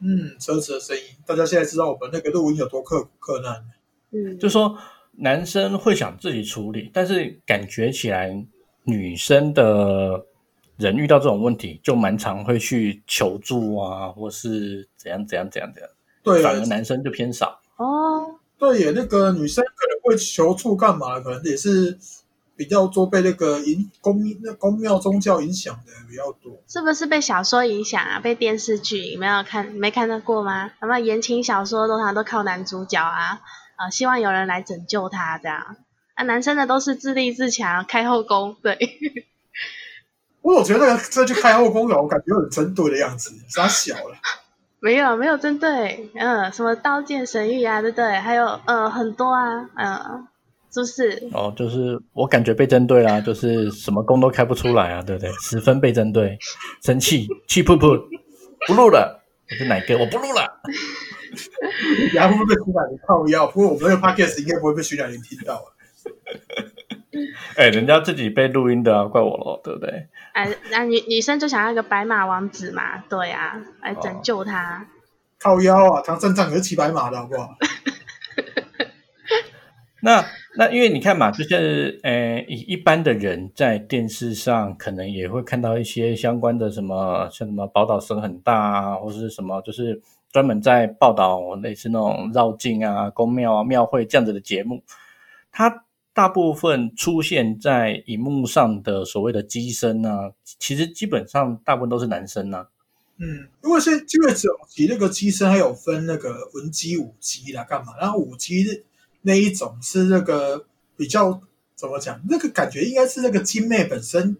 [0.00, 3.64] 嗯嗯，车子的声音，大家现在知道我们那个录音有多刻苦克难。
[4.12, 4.76] 嗯，就说
[5.12, 8.44] 男生会想自己处理，但是感觉起来
[8.84, 10.24] 女生的
[10.78, 15.90] 人遇到这种问题，就蛮常会去求助啊，或是怎样怎样怎样怎样，
[16.22, 17.60] 对反而男生就偏少。
[17.76, 21.20] 哦，对耶，那个女生可能会求助干嘛？
[21.20, 21.98] 可能也是
[22.60, 26.62] 比较多被那个影公那公庙宗教影响的比较多。
[26.68, 28.20] 是不是被小说影响啊？
[28.20, 30.70] 被电视剧没有看没看到过吗？
[30.78, 33.40] 什么言情小说通常都靠男主角啊，
[33.76, 35.76] 啊、希望有人来拯救他这样。
[36.14, 38.76] 啊，男生的都是自立自强，开后宫，对，
[40.42, 44.16] 我总觉得那个这去开后宫了，我感觉有点针对的样子，傻小了。
[44.80, 48.18] 没有没有针对，嗯，什么刀剑神域啊，对不对？
[48.18, 50.28] 还有呃很多啊，嗯，
[50.72, 51.28] 是不是？
[51.32, 55.30] 哦，就是我感觉被针对啦，就是什么工都开不出来啊，对不对？
[55.40, 56.38] 十分被针对，
[56.82, 58.00] 生气，气噗噗，
[58.66, 59.24] 不录了。
[59.50, 60.60] 我是奶哥，我不录了。
[62.14, 65.66] 然后会被徐乃麟靠腰，不过我们那个 podcast 应该不会被徐乃麟听到啊。
[67.56, 70.08] 哎、人家自己被录音的啊，怪我咯，对不对？
[70.32, 74.86] 哎，那女女生就想要一个白马王子嘛，对啊，来拯救他。
[75.40, 77.56] 靠腰啊，唐三藏也是骑白马的好不好？
[80.02, 80.24] 那
[80.60, 94.82] 那因为你看嘛，就是呃，一般的人在电视上可能也会看到一些相关的什么，像什么宝岛声很大啊，或是什么，就是专门在报道类似那种绕境啊、宫庙啊、庙会这样子的节目。
[95.50, 102.68] 它大部分出现在荧幕上的所谓的机身啊，其实基本上大部分都是男生啊。
[103.16, 107.94] 嗯，因为现在因为早期那个机身还有分那个文机武机啦，干嘛？
[107.98, 108.62] 然后武机
[109.22, 111.40] 那一种是那个比较
[111.74, 112.20] 怎么讲？
[112.28, 114.36] 那个感觉应该是那个金妹本身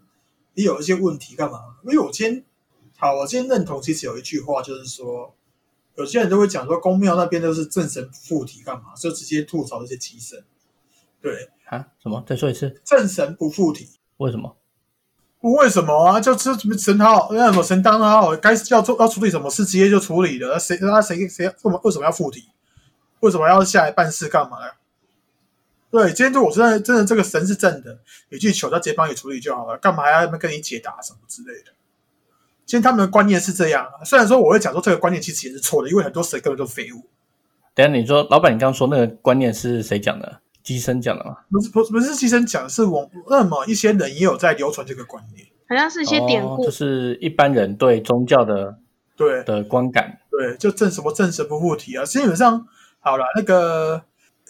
[0.55, 1.59] 也有一些问题，干嘛？
[1.85, 2.45] 因为我今天
[2.97, 5.35] 好，我今天认同，其实有一句话就是说，
[5.97, 8.95] 有些人都会讲说宫庙那边都是正神不附体，干嘛？
[8.95, 10.43] 就直接吐槽这些机神。
[11.23, 11.87] 对，啊？
[12.03, 12.23] 什么？
[12.27, 12.81] 再说一次？
[12.85, 13.89] 正神不附体。
[14.19, 14.57] 为什么？
[15.41, 16.21] 不为什么啊？
[16.21, 20.59] 就是神好，那什么神当他好，该要做要处理什么事，直接就处理了。
[20.59, 22.49] 谁那谁谁为什么为什么要附体？
[23.21, 24.75] 为什么要下来办事干嘛呀？
[25.91, 27.99] 对，今天就我真的真的这个神是正的，
[28.31, 31.73] 你去求他直接帮你处理就好了，干嘛还要跟你解答什么之类的？
[32.65, 37.05] 今天他们的观念是这样啊，虽然说我会讲说这个观念其实也是错的，因为很多神根本都废物。
[37.75, 40.41] 等下你说，老板，你刚刚说那个观念是谁讲的？
[40.63, 41.39] 机身讲的吗？
[41.51, 45.47] 不是不是不是机身讲，是我那么一些人也有在流传这个观念。
[45.69, 48.79] 好像是一些典故，哦，就是一般人对宗教的
[49.17, 50.21] 对，的观感。
[50.31, 52.67] 对，就正什么正神不附体啊，基本上
[53.01, 54.03] 好了，那个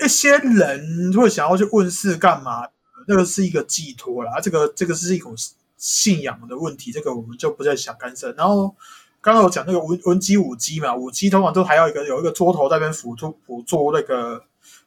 [0.05, 2.69] 一些人会想要去问世干嘛？
[3.09, 5.35] 那个是一个寄托啦，这个这个是一种
[5.77, 8.33] 信仰的问题，这个我们就不再想干涉。
[8.33, 8.75] 然后
[9.21, 14.39] 刚刚我讲那个文文姬武姬嘛，武姬通常都还要一个有一个桌头在那边辅助辅助那个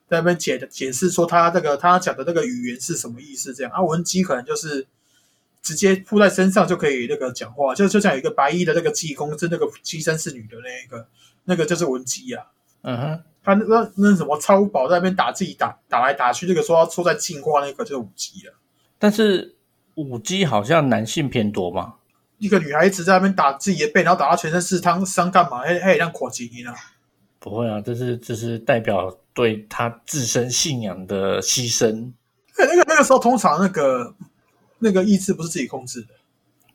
[0.08, 4.86] 在那边解解释说他那个他讲的那个语言是什么意思，这样啊，文姬可能就是。
[5.64, 11.08] 直接铺在身上就可以那个讲话，就就像有一个白衣的那个济公，是那个机身是女的那一个，
[11.46, 12.48] 那个就是文姬啊。
[12.82, 18.54] 嗯哼，他那那那什么超宝在那边打自己打打来打去，那个说要说在进化那个就是武姬啊。
[18.98, 19.56] 但是
[19.96, 21.96] 五 G 好像男性偏多嘛。
[22.40, 25.60] 一个女孩子在那边打自己的背，然后打到全身是伤伤干嘛？
[25.60, 26.74] 还还让扩基因啊？
[27.40, 32.12] 不会啊，这是这是代表对他自身信仰的牺牲。
[32.58, 34.14] 那那个那个时候通常那个
[34.80, 36.08] 那个意志不是自己控制的，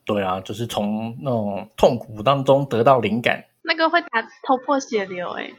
[0.05, 3.43] 对啊，就是从那种痛苦当中得到灵感。
[3.61, 5.53] 那个会打头破血流、欸，哎，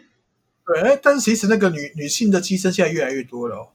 [0.72, 3.68] 对，哎，但是其实那个女女性的机身现在越来越多了、哦。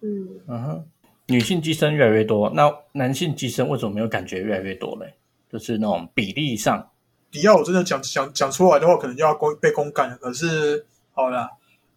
[0.00, 0.84] 嗯，嗯哼，
[1.26, 5.14] 女性机身越来越多，那男性机身为什么没有感觉越来越多嘞？
[5.50, 6.90] 就是那种比例上，
[7.30, 10.16] 你要我真的讲讲讲出来的话，可能就要公被公干了。
[10.16, 11.50] 可是好了，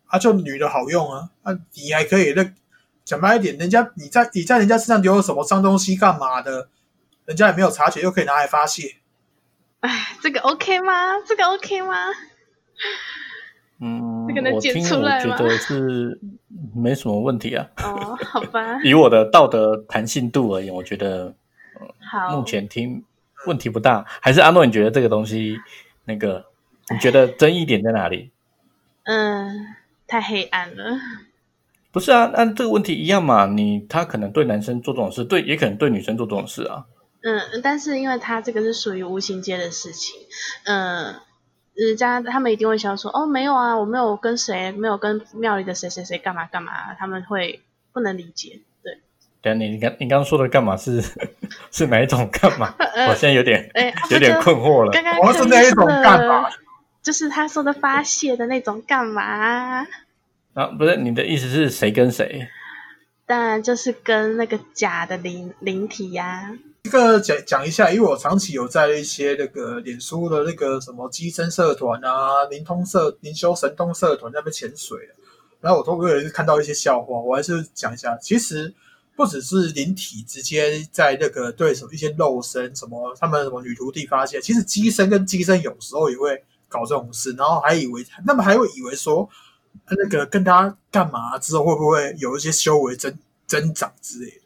[0.06, 2.48] 啊，就女的好用啊，啊，你还可以那
[3.04, 6.70] 讲白一点，人家你在你在人家身上留了什么脏东西干嘛的，
[7.26, 8.98] 人家也没有察觉，又可以拿来发泄。
[9.80, 11.20] 哎，这个 OK 吗？
[11.26, 11.96] 这个 OK 吗？
[13.80, 16.20] 嗯，这个能剪我听出来吗我觉得是
[16.74, 17.68] 没什么问题啊。
[17.78, 21.34] 哦，好吧， 以我的道德弹性度而言，我觉得
[22.00, 23.04] 好，目前听
[23.48, 24.06] 问题不大。
[24.22, 25.60] 还是阿诺，你觉得这个东西
[26.06, 26.46] 那个，
[26.90, 28.32] 你觉得争议点在哪里？
[29.04, 29.76] 嗯，
[30.08, 30.98] 太黑暗了。
[31.92, 36.86] 不是啊，那这个问题一样嘛，你他可能对男生做这种事，对也可能对女生做这种事啊。
[37.22, 40.16] 嗯，但是因为他这个是属于无形间的事情，
[40.66, 41.16] 嗯，
[41.76, 47.62] 人家他们一定会想说，哦，没有啊，我没有跟谁，没有跟庙里的谁谁谁干嘛干嘛，他们会
[47.92, 48.62] 不能理解。
[48.82, 49.00] 对，
[49.42, 51.02] 对，你你刚你刚刚说的干嘛是
[51.72, 52.74] 是哪一种干嘛？
[53.10, 54.92] 我现在有点哎， 有点困惑了。
[54.92, 56.50] 刚刚我是那一种干嘛？
[57.04, 59.86] 就是他说的发泄的那种干嘛？
[60.54, 62.48] 啊，不是，你的意思是谁跟谁？
[63.28, 75.00] 当然就是跟那个假的灵灵体呀、这个讲讲一下，因为我长期有在一些那个脸书的那个什么机身社团啊、灵通社、灵修神通社团那边潜水
[75.62, 78.16] 然后我都会看到一些笑话，我还是讲一下。
[78.18, 78.72] 其实
[79.16, 89.28] 不只是灵体直接在那个对什么一些肉身什么他们什么女徒弟发现，其实机身跟机身有时候也会搞这种事，然后还以为那么还会以为说
[89.90, 93.18] 那个跟他干嘛之后会不会有一些修为增
[93.48, 94.45] 增长之类的。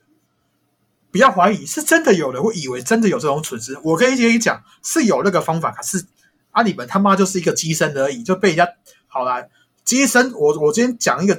[1.12, 3.78] 不要怀疑，是真的有人会以为真的有这种蠢事。
[3.84, 6.06] 我可以跟你讲，是有那个方法，可是
[6.52, 8.68] 啊，你们他妈就是一个机身而已，就被人家
[9.08, 9.44] 好啦。
[9.84, 11.38] 机身，我我今天讲一个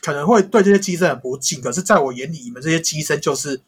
[0.00, 3.60] 可能会对这些机身很不敬，可是在我眼里，你们这些机身就是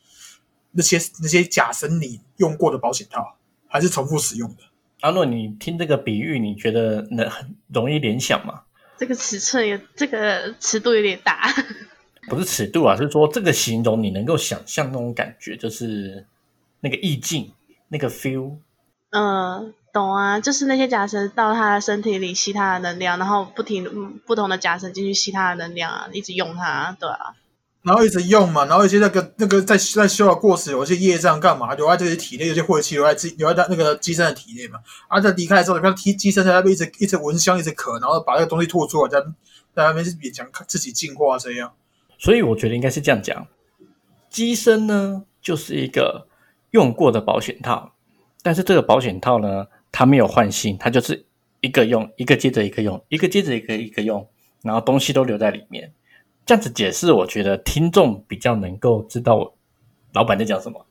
[0.73, 3.37] 那些那些假神你用过的保险套，
[3.69, 4.63] 还是重复使用的。
[5.01, 8.63] 阿诺，你听这个比喻，你觉得能很容易联想吗？
[8.97, 11.53] 这个尺寸有这个尺度有点大。
[12.29, 16.27] 不是尺度啊，是说这个形容你能够想象那种感觉，就是
[16.81, 17.53] 那个意境，
[17.89, 18.57] 那个 feel。
[19.11, 27.35] 嗯，懂啊，就是那些假神到他的身体里吸他的能量，然后不停嗯不同的假神进去吸他的能量啊，一直用它，对啊。
[27.83, 34.81] 然后一直用嘛，然后一些那个那个在在修的过时，有一些业障干嘛留在这些体内，有些晦气留在自留在那个机身的体内嘛。
[35.07, 39.21] 啊，在离开之后，你看机机身在那边一直一直闻香，一直咳，然后把那个东西吐出来，在
[39.75, 41.73] 在那边是勉强自己净化这样。
[42.25, 43.47] 所以我觉得应该是这样讲，
[44.31, 46.27] 机身呢就是一个
[46.71, 47.93] 用过的保险套，
[48.43, 51.27] 但是这个保险套呢，它没有换新，它就是
[51.61, 54.27] 一个用，一个接着一个用，一个接着一个一个用，
[54.63, 55.93] 然后东西都留在里面。
[56.47, 59.53] 这样子解释，我觉得听众比较能够知道
[60.15, 60.87] 老板在讲什么。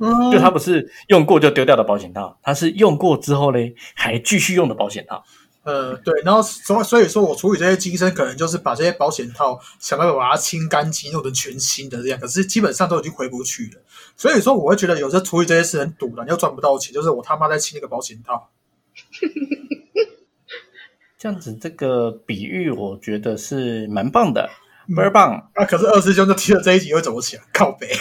[0.00, 5.24] 嗯就它不是用过就丢掉的保险套，它是用过之后嘞还继续用的保险套。
[5.64, 13.80] 呃，对，然后所所以说我处理这些机身，可能就是把这些保险套想办法把它清干净，弄成全新的这样，可是基本上都已经回不去了。
[14.14, 18.50] 所以说，我会觉得有时候处理这些事很堵然，又赚不到钱，就是我他妈在清那个保险套。
[21.18, 24.50] 这样子这个比喻，我觉得是蛮棒的，
[24.94, 25.50] 倍儿棒。
[25.54, 27.88] 啊，可是二师兄就听了这一集会走不起来，靠北。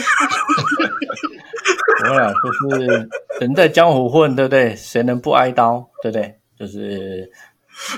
[2.10, 4.76] 我俩就是人在江湖混，对不对？
[4.76, 6.38] 谁能不挨刀，对不对？
[6.60, 7.32] 就是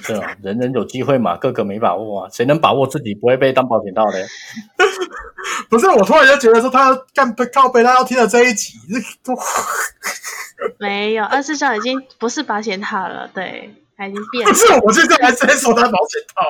[0.08, 0.36] 对吧？
[0.42, 2.30] 人人有机会嘛，个个没把握啊。
[2.32, 4.26] 谁能把握自己不会被当保险套的？
[5.70, 8.78] 不是，我突然就觉得说他干靠背，他要听了这一集，
[10.80, 14.58] 没有，二师兄已经不是保险套了，对，他已经变了不。
[14.58, 16.44] 是，我现在还在说他保险套。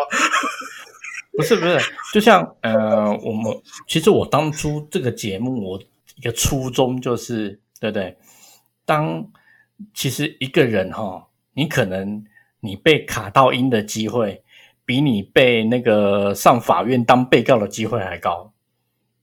[1.37, 1.77] 不是不是，
[2.13, 5.77] 就像呃，我们其实我当初这个节目，我
[6.15, 8.17] 一个初衷就是，对不对？
[8.85, 9.25] 当
[9.93, 12.23] 其实一个人哈、你可能
[12.59, 14.43] 你被卡到音的机会，
[14.85, 18.53] 比你被那个上法院当被告的机会还高，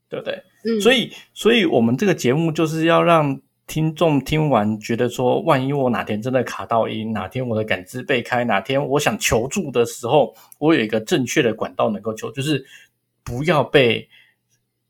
[0.09, 0.43] 对不对？
[0.65, 12.65] 嗯，所以，所以我们这个节目就是要让听众听完觉得说，万一我哪天真的卡到音，哪天我的感知被开，哪天我想求助的时候，我有一个正确的管道能够求，就是
[13.25, 14.09] 不要被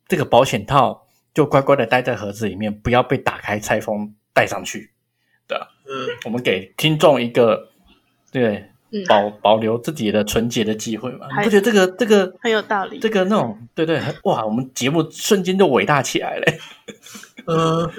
[0.09, 4.91] 这个保险套就乖乖的待在盒子里面，不要被打开拆封带上去。
[5.47, 7.72] 对啊，嗯，我们给听众一个
[8.33, 11.27] 对嗯保保留自己的纯洁的机会嘛？
[11.29, 12.99] 你还不觉得这个这个很有道理。
[12.99, 16.53] 这个那种对对哇，我们节目瞬间就伟大起来了。
[17.47, 17.91] 呃，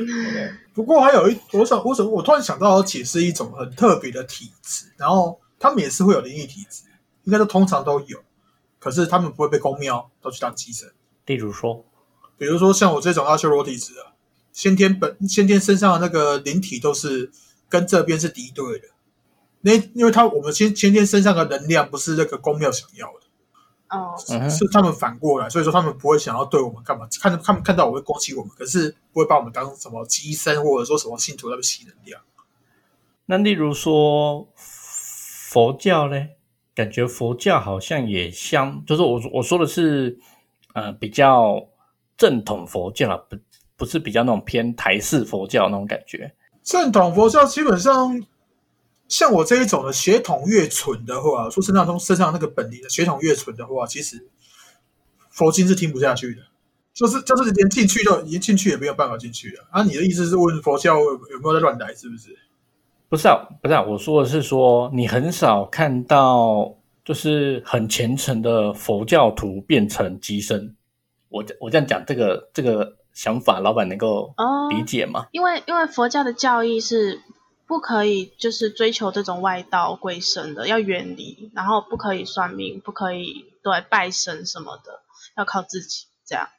[0.74, 6.84] 不过还有一，我想，我想，我突然想到要解释一种很特别的体质，然后他们也是会有灵异体质，
[7.26, 8.20] 应该都通常都有，
[8.80, 10.90] 可是他们不会被公庙都去当祭神。
[11.26, 11.84] 例如说，
[12.38, 14.14] 比如说像我这种阿修罗体质的，
[14.54, 17.30] 先天本先天身上的那个灵体都是
[17.68, 18.88] 跟这边是敌对的，
[19.66, 23.24] 那因为他我们先先天身上的能量不是那个公庙想要的。
[23.90, 24.16] 哦，
[24.50, 32.20] 是他们反过来，所以说他们不会想要对我们干嘛，看他们看到我会攻击我们，可是不会把我们当什么机身或者说什么信徒在那边吸能量。
[33.28, 36.28] 那例如说佛教呢，
[36.74, 40.18] 感觉佛教好像也像，就是我我说的是
[40.74, 41.68] 呃比较
[42.18, 43.38] 正统佛教了，不
[43.78, 46.34] 不是比较那种偏台式佛教那种感觉。
[46.64, 48.20] 正统佛教基本上，
[49.14, 54.26] 像我这一种的血统越纯的话，说身上中身上那个本领的血统越纯的话，其实
[55.30, 56.42] 佛经是听不下去的，
[56.96, 59.64] 就是就是连进去都连进去也没有办法进去的。
[59.70, 62.36] 啊，你的意思是问佛教有有没有在乱来，是不是？
[63.08, 70.76] 不是啊，不是啊，我说的是说你很少看到就是很虔诚的佛教徒变成机身。
[71.30, 75.28] 我我这样讲，这个这个想法，老板能够哦，理解吗？
[75.32, 77.22] 因为因为佛教的教义是
[77.66, 85.02] 不可以就是追求这种外道鬼神的，要远离，然后不可以算命，不可以对拜神什么的，
[85.38, 86.50] 要靠自己这样。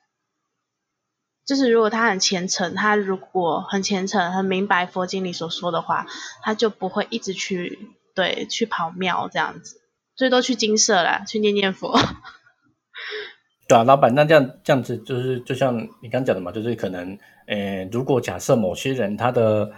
[1.44, 6.06] 就是如果他很虔诚，他如果很虔诚，很明白佛经里所说的话，
[6.42, 9.82] 他就不会一直去对去跑庙这样子，
[10.16, 11.98] 最多去金色啦，去念念佛。
[13.68, 19.72] 对啊，老板，那这样这样子就是就像你刚讲的嘛，就是可能，呃，如果假设某些人他的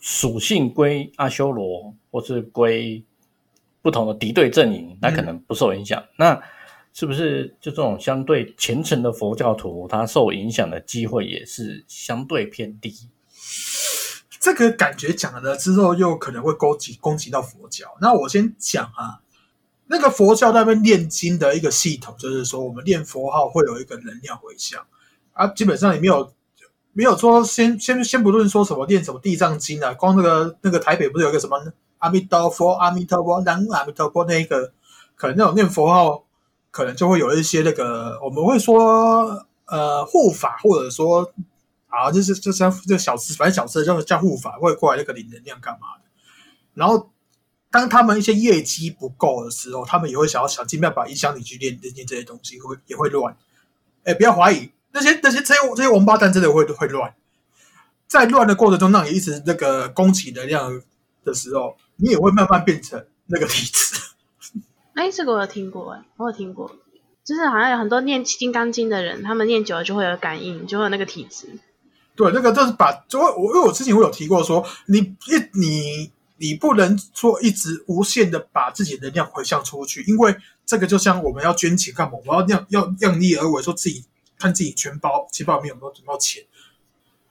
[0.00, 3.04] 属性归阿修罗，或是归
[3.82, 6.02] 不同的敌对阵营，那可能不受影响。
[6.16, 6.42] 那
[6.92, 12.92] 是不是就这种相对虔诚的佛教徒，他受影响的机会也是相对偏低？
[14.40, 17.86] 这个感觉讲了之后，又可能会攻击攻击到佛教。
[18.00, 19.20] 那我先讲啊，
[19.86, 24.86] 那个佛教那边念经的一个系统，就是说我们念佛号会有一个能量回向
[25.34, 26.32] 啊，基本上也没有
[26.92, 31.60] 没有说先先先不论说什么念什么地藏经啊，光那个那个台北不是有一个什么
[31.98, 34.72] 阿弥陀佛阿弥陀佛南无阿弥陀佛那个，
[35.14, 36.24] 可能那种念佛号，
[36.70, 41.32] 可能就会有一些那个我们会说呃护法，或者说
[41.88, 46.04] 啊就是就像这个小吃，反正小吃就叫护法，会过来那个领能量干嘛的，
[46.74, 47.10] 然后。
[47.72, 53.36] 当他们一些业绩不够的时候，他们也会想要想尽办法影响你去练练这些东西，会也会乱。
[54.02, 57.14] 哎，不要怀疑那些那些这些这些王八蛋真的会会乱。
[58.06, 60.82] 在乱的过程中，让你一直那个供给能量
[61.24, 63.96] 的时候，你也会慢慢变成那个体质。
[64.94, 66.70] 哎，这个我有听过，哎，我有听过，
[67.24, 71.46] 就是好像有很多念金刚经的人，他们念久了就会有感应，就会有那个体质。
[72.16, 76.12] 对，那个就是把，就我因为我之前我有提过说，你一你。
[76.42, 80.34] 你不能说一直无限的把自己的能量回向出去，因为
[80.64, 82.16] 这个就像我们要捐钱干嘛？
[82.24, 84.06] 我要量要量力而为，说自己
[84.40, 86.44] 看自己钱包钱包里面有没有存到钱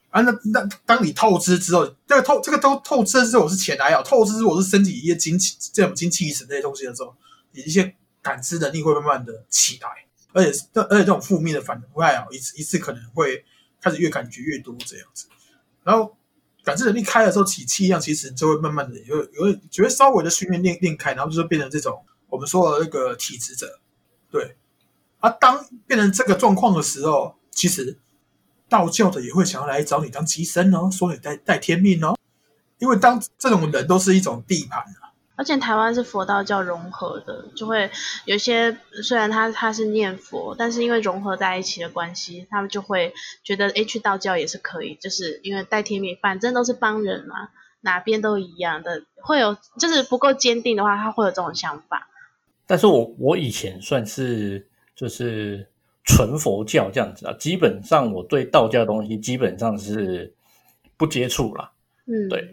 [0.10, 0.22] 啊？
[0.22, 7.14] 那那当你透支之后，这个透这个都透支之后是钱还好，透支之后是身体一些精气这种精气神这些东西的时候，
[7.52, 9.90] 你一些感知能力会慢慢的起来，
[10.34, 13.44] 而且这而且这种负面的反应啊，一次一次可能会
[13.82, 15.28] 开始越感觉越多这样子，
[15.84, 16.16] 然后。
[16.62, 23.80] 感知能力开的时候，起气量其实就会慢慢的有有觉得稍微的训练练练开，然后就变成这种我们说的那个体质者。
[24.30, 24.58] 对，
[25.20, 27.98] 啊，当变成这个状况的时候，其实
[28.68, 32.18] 道教的也会想要来找你当机身哦，说你带带天命哦，
[32.78, 35.12] 因为当这种人都是一种地盘啊。
[35.36, 37.90] 而且台湾是佛道教融合的，就会
[38.26, 52.10] 有些虽然他他是念佛，但是因为融合在一起的关系，他们就会觉得诶去道教也是可以，就是因为带天命，反正都是帮人嘛，哪边都一样的，会有就是不够坚定的话，他会有这种想法。
[52.68, 54.69] 但是我我以前算是
[55.00, 55.66] 就是
[56.04, 60.34] 纯佛教这样子啊，基本上我对道教的东西基本上是
[60.98, 61.72] 不接触了。
[62.06, 62.46] 嗯，对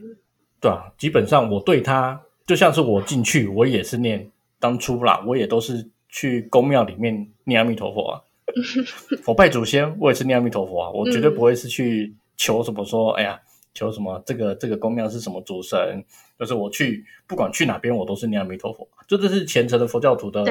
[0.61, 2.20] 对啊，基本上我对他。
[2.47, 4.24] 就像是我进去，我也是念
[4.61, 8.22] 当初啦，我也都是去宫庙里面念阿弥陀佛啊。
[9.26, 10.90] 我拜祖先，我也是念阿弥陀佛啊。
[10.90, 13.40] 我绝对不会是去求什么说，哎呀，
[13.77, 16.03] 求什么这个这个宫庙是什么主神，
[16.39, 18.89] 就是我去不管去哪边，我都是念阿弥陀佛。
[19.07, 20.43] 就这是虔诚的佛教徒的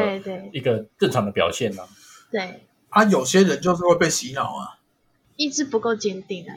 [0.54, 1.82] 一个正常的表现呢。
[2.32, 4.80] 对啊，有些人就是会被洗脑啊，
[5.36, 6.54] 意志不够坚定啊。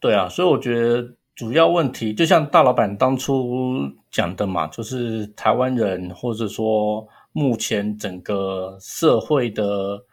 [0.00, 1.14] 对啊，所以我觉得。
[1.38, 3.80] 主要问题就像大老板当初
[4.10, 10.04] 讲的嘛，就是台湾人或者说目前整个社会的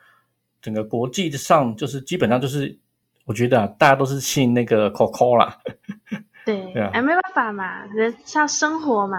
[0.62, 2.78] 整个国际上，就是基本上就是，
[3.26, 5.36] 我觉得啊，大家都是信那个 Coco
[6.54, 6.72] 啦。
[6.74, 9.18] 对，哎，没办法嘛，人像生活嘛。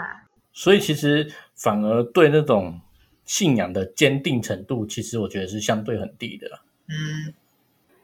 [0.53, 2.81] 所以其实反而对那种
[3.24, 6.47] 信仰的坚定程度，其实我觉得是相对很低的。
[6.89, 7.35] 嗯，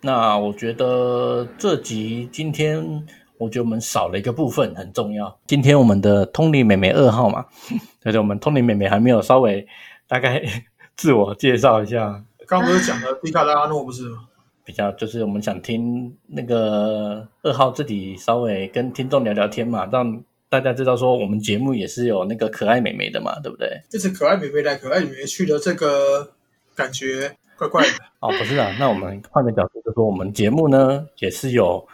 [0.00, 3.06] 那我觉得这集今天。
[3.38, 5.36] 我觉得我们少了一个部分很重要。
[5.48, 7.44] 今天我们的通灵妹妹二号嘛，
[8.00, 9.66] 对对，我们通灵妹妹还没有稍微
[10.06, 10.40] 大概
[10.94, 12.22] 自我介绍一下。
[12.46, 14.28] 刚刚不是讲了皮卡拉诺不是吗？
[14.64, 23.82] 比较就是我们想听那个二号自己稍微跟听众聊聊天嘛，让大家知道说我们节目也是有那个可爱美眉的嘛，对不对？
[23.88, 26.32] 这次可爱美眉来可爱妹妹去的这个
[26.74, 27.90] 感觉怪怪的。
[28.20, 31.86] 哦，不是啊，那我们换个角度，就说我们节目呢也是有。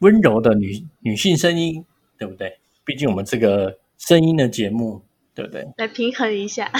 [0.00, 1.84] 温柔的女女性声音，
[2.16, 2.58] 对不对？
[2.86, 5.02] 毕竟我们这个声音的节目，
[5.34, 5.68] 对不对？
[5.76, 6.72] 来平衡一下。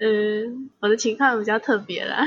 [0.00, 2.24] 嗯， 我的情况比较特别啦。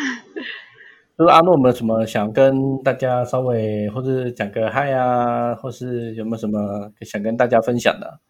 [1.20, 8.22] 就是阿诺，有没有什么想跟大家稍微，或者讲个嗨啊，或是有没有什么想跟大家分享的？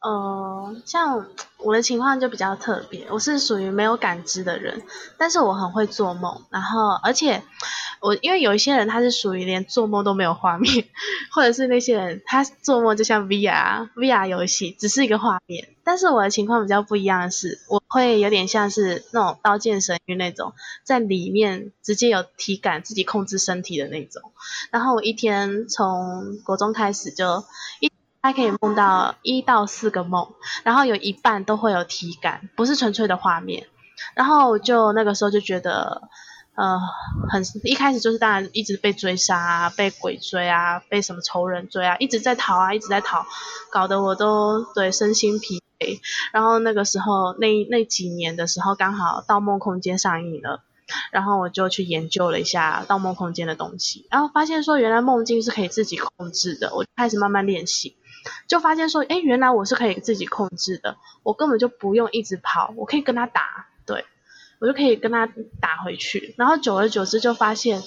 [0.00, 1.26] 呃，像
[1.64, 4.82] 我的情况就比较特别，我是属于没有感知的人，
[5.18, 7.42] 但是我很会做梦，然后而且
[8.00, 10.84] 我因为有一些人他是属于连做梦都没有画面，
[11.34, 20.52] 或者是那些人他做梦就像 VR VR 游戏，只是一个画面，但是我的情况比较不一样的是，我会有点像是那种刀剑神域那种，
[20.84, 24.32] 在里面直接有体感，自己控制身体的那种，
[24.70, 27.44] 然后我一天从国中开始就
[27.80, 27.90] 一。
[28.22, 30.34] 他可以梦到一到四个梦，
[30.64, 33.68] 然后有一半都会有体感，不是纯粹的画面。
[34.14, 36.08] 然后就那个时候就觉得，
[36.56, 36.80] 呃，
[37.30, 43.26] 很一开始就是当然一直被追杀啊，被鬼追啊，被什么仇人追啊，一直在逃啊，一直在逃，
[43.70, 46.00] 搞得我都对身心疲惫。
[46.32, 50.62] 然后那个时候那那几年的时候，刚好《盗梦空间》上映了，
[51.12, 57.96] 然后我就去研究了一下《盗梦空间》的东西，然后发现说原来梦境是可以自己控制的，我就开始慢慢练习。
[58.48, 64.04] 就发现说，哎，原来我是可以自己控制的，我根本就不用一直跑，我可以跟他打，对
[64.60, 65.26] 我就可以跟他
[65.60, 66.34] 打回去。
[66.38, 67.82] 然后久而久之就发现，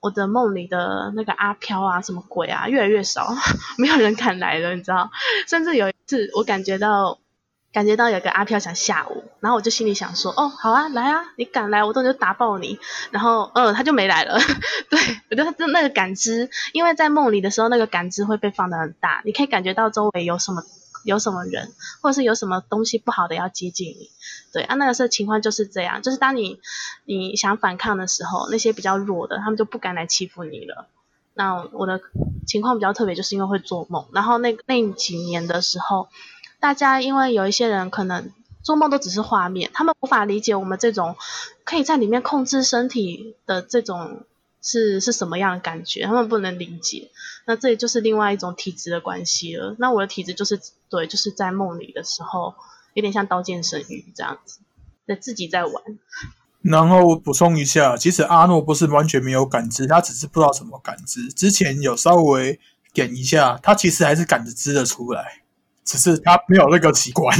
[0.00, 3.34] 我的梦里的那个阿飘啊，什么鬼啊，越来越少，
[3.78, 5.10] 没有人敢来了，你知道？
[5.48, 7.18] 甚至有一次，我感觉到。
[7.72, 12.80] 感觉到有个阿飘想吓我，然后我就心里想说，哦，好啊，来啊，你敢来，我都就打爆你。
[13.12, 14.40] 然后，嗯，他就没来了。
[14.90, 14.98] 对
[15.30, 20.64] 我觉得那个感知，因为在梦里的时候，那个感知会被放得很大，你可以感觉到周围有什么
[21.04, 21.72] 有什么人，
[22.02, 24.10] 或者是有什么东西不好的要接近你。
[24.52, 26.60] 对啊，那个时候情况就是这样，就是当你
[27.04, 30.86] 你想反抗的时候，那些比较弱的，他们就不敢来欺负你了。
[31.34, 32.00] 那我的
[32.46, 36.08] 情况比较特别，就是因为会做梦，然后那那几年的时候。
[36.62, 41.16] 大家因为有一些人可能做梦都只是画面，他们无法理解我们这种
[41.64, 44.26] 可以在里面控制身体的这种
[44.62, 47.10] 是是什么样的感觉，他们不能理解。
[47.46, 49.74] 那这里就是另外一种体质的关系了。
[49.78, 52.54] 那我的体质就是对，就是在梦里的时候，
[52.94, 54.60] 有点像刀剑神域这样子，
[55.06, 55.82] 在自己在玩。
[56.62, 61.28] 然后补充一下，其实阿诺不是完全没有感知，他只是不知道什么感知。
[61.32, 62.60] 之前有稍微
[62.92, 65.42] 点一下，他其实还是感知的出来。
[65.82, 67.36] 只是他没有那个习惯，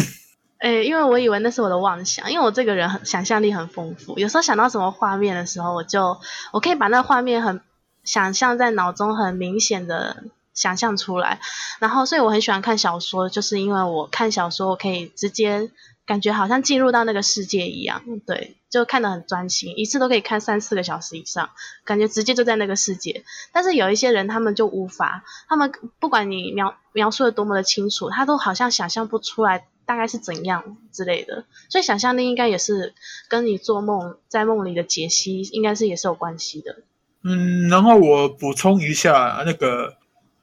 [0.60, 6.18] 诶，因为我以为那是我的妄想，因为我这个人很想象力很丰富，有时候想到什么画面的时候，我就
[6.52, 7.60] 我可以把那画面很
[8.04, 11.40] 想象在脑中很明显的想象出来，
[11.78, 15.70] 然后所以我很喜欢看小说，就是因为我看小说我可以直接。
[16.06, 21.50] 感觉好像进入到那个世界一样，对，就看得很专心，一次都可以看三四个小时以上，
[21.84, 23.22] 感觉直接就在那个世界。
[23.52, 31.42] 但是有一些人他们就无法，他们不管你描描述的多么的清楚，他都好像想象不出来大概是怎样之类的。
[31.68, 32.94] 所以想象力应该也是
[33.28, 36.76] 跟你做梦在梦里的解析，应该是也是有关系的。
[37.24, 39.96] 嗯，然后我补充一下，那个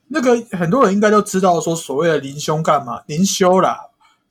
[0.10, 3.02] 那个很多人应该都知道，说所谓的灵修干嘛？
[3.08, 3.80] 灵修啦，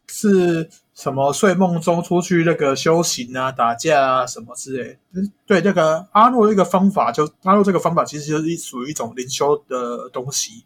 [0.06, 0.68] 是。
[0.96, 4.98] 什么睡梦中出去那个修行啊、打架啊什么之类，
[5.46, 10.64] 对那个阿诺这个方法，就阿诺这个方法其实就是属于一种灵修的东西。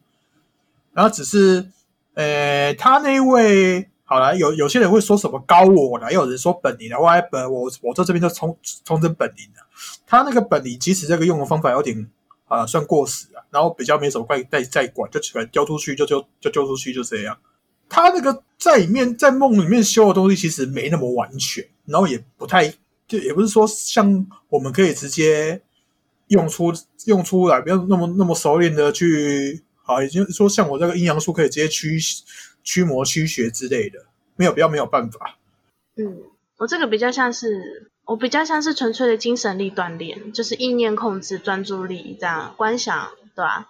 [0.93, 1.69] 然后只是，
[2.15, 9.61] 呃，他那位好了，有有些人会说什么高我了，也有人说本灵的，我本我我在这边就充充真本灵的。
[10.05, 12.11] 他那个本灵其实这个用的方法有点
[12.49, 17.39] 啊算过时了，然后比较没什么怪再再管，就只管丢出去就就就丢出去就这样。
[17.89, 22.69] 他那个在里面在梦里面修的东西其实没那么完全，然后也不太
[23.07, 25.63] 就也不是说像我们可以直接
[26.27, 26.73] 用出
[27.05, 31.97] 用出来，不要那么那么熟练的去好，也就是说像我这个阴阳术可以直接驱
[32.63, 34.07] 驱魔驱邪之类的，
[34.37, 35.37] 没有比较没有办法。
[35.97, 36.23] 嗯，
[36.59, 43.69] 我这个比较像是我比较像是纯粹的精神力锻炼，就是意念控制、专注力这样观想，对吧？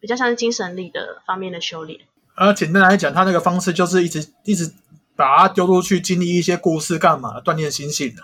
[0.00, 2.00] 比较像是精神力的方面的修炼。
[2.36, 4.72] 呃，简单来讲，他那个方式就是一直一直
[5.16, 8.22] 把它丢出去，经历一些故事，干嘛锻炼心性的？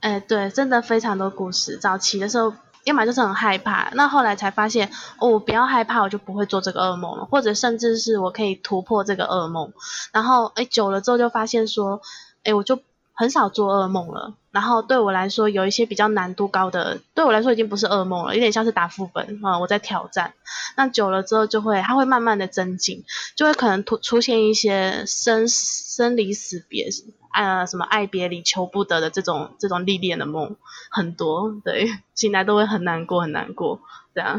[0.00, 1.76] 哎，对，真的非常多故事。
[1.76, 2.54] 早期的时候，
[2.84, 9.72] 要么就是很害怕，那后来才发现，哦，我不要害怕，我就不会做这个噩梦了，或者甚至是我可以突破这个噩梦。
[10.12, 12.00] 然后，哎，久了之后就发现说，
[12.44, 12.80] 哎，我就。
[13.12, 20.32] 很少做噩梦了，然后对我来说有一些比较难度高的，对我来说已经不是噩梦了，有点像是打副本啊，我在挑战。
[20.74, 23.04] 那久了之后就会，它会慢慢的增进，
[23.36, 26.90] 就会可能突出现一些生生离死别
[27.30, 30.56] 啊，什么爱别离求不得的这种这种历练的梦
[30.90, 33.80] 很多，对，醒来都会很难过很难过
[34.14, 34.38] 这样。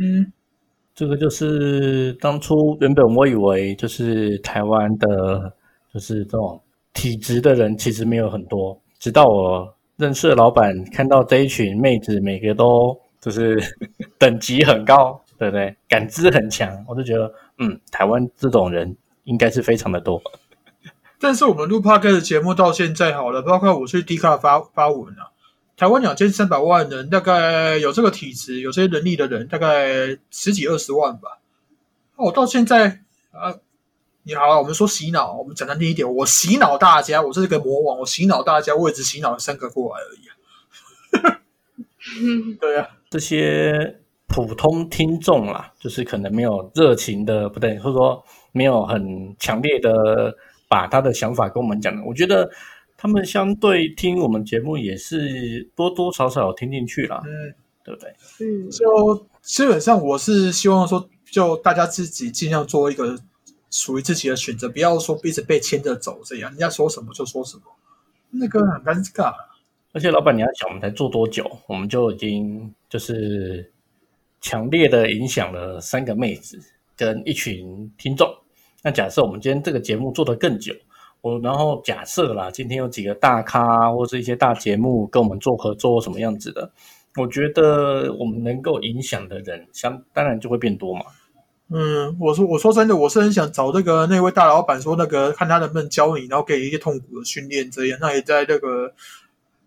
[0.00, 0.32] 嗯，
[0.94, 5.52] 这个就是当初原本我以为就是台湾的，
[5.92, 6.60] 就是这种。
[6.96, 13.60] 体质的人其实没有很多，直到我认识的老板看到这一群妹子，每个都就是
[14.16, 15.76] 等级很高，对不对？
[15.88, 20.22] 感知很强，我就觉得，嗯，台湾这种人应该是非常的多。
[21.20, 25.30] 但是我们录 podcast 节目到现在好了，包括我去 D 卡发发文啊，
[25.76, 31.38] 台湾两千三百万人，大概有这个体质、有这些能力的人，大概十几二十万吧。
[32.16, 33.00] 我到现在
[33.32, 33.54] 啊，
[34.24, 41.40] 你好，我们说洗脑，我们讲难听一点，我洗脑大家，我是个魔王，我洗脑大家，我也只洗脑了三个过来而已啊。
[42.60, 50.36] 对啊，这些普通听众啦，就是可能没有热情的，不对，或者说没有很强烈的
[50.68, 52.50] 把他的想法跟我们讲的，我觉得
[52.96, 57.54] 他们相对听我们节目也是多多少少有听进去了，嗯，
[57.84, 58.10] 对不对？
[58.40, 63.18] 嗯，就基本上我是希望说，就大家自己尽量做一个
[63.70, 67.62] 属于自己的选择，不要说一直被牵着走这样，人家说什么就说什么，
[68.30, 69.32] 那个很尴尬。
[69.92, 73.70] 而且老板，你要想，我们才做多久，我们就已经就是
[74.40, 76.58] 强烈的影响了三个妹子
[76.96, 78.28] 跟一群听众。
[78.84, 80.74] 那假设我们今天这个节目做得更久，
[81.22, 86.70] 我然后假设啦，今天有几个大咖或是一些大节目跟我们做合作什么样子的，
[87.16, 91.06] 我觉得我们能够影响的人，相当然就会变多嘛。
[91.70, 98.92] 嗯，我说我说真的，我是很想找那个那位大老板说那个，看他能不能教你，然后给你一些痛苦的训练，这样，那也在那个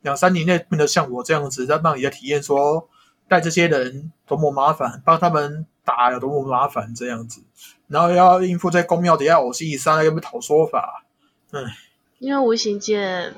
[0.03, 2.87] 两三年内变得像我这样子，再让你的体验说
[3.27, 7.41] 带这些人多么麻烦，帮他们打有多么麻烦这样子，
[7.87, 11.05] 然后要应付在公庙底下偶戏上，要不讨说法，
[11.51, 11.65] 嗯，
[12.19, 13.33] 因为无形界，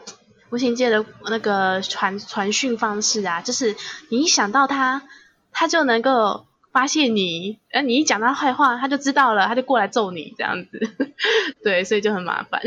[0.50, 3.76] 无形界的那个传传讯方式啊，就是
[4.10, 5.04] 你一想到他，
[5.52, 10.80] 他就能够发现你，呃，你一讲他坏话，他就知道了，他就过来揍你这样子，
[11.64, 12.62] 对，所以就很麻烦。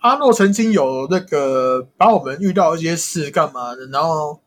[0.00, 4.40] 阿诺曾经有那个把我们遇到一些事干嘛的，然后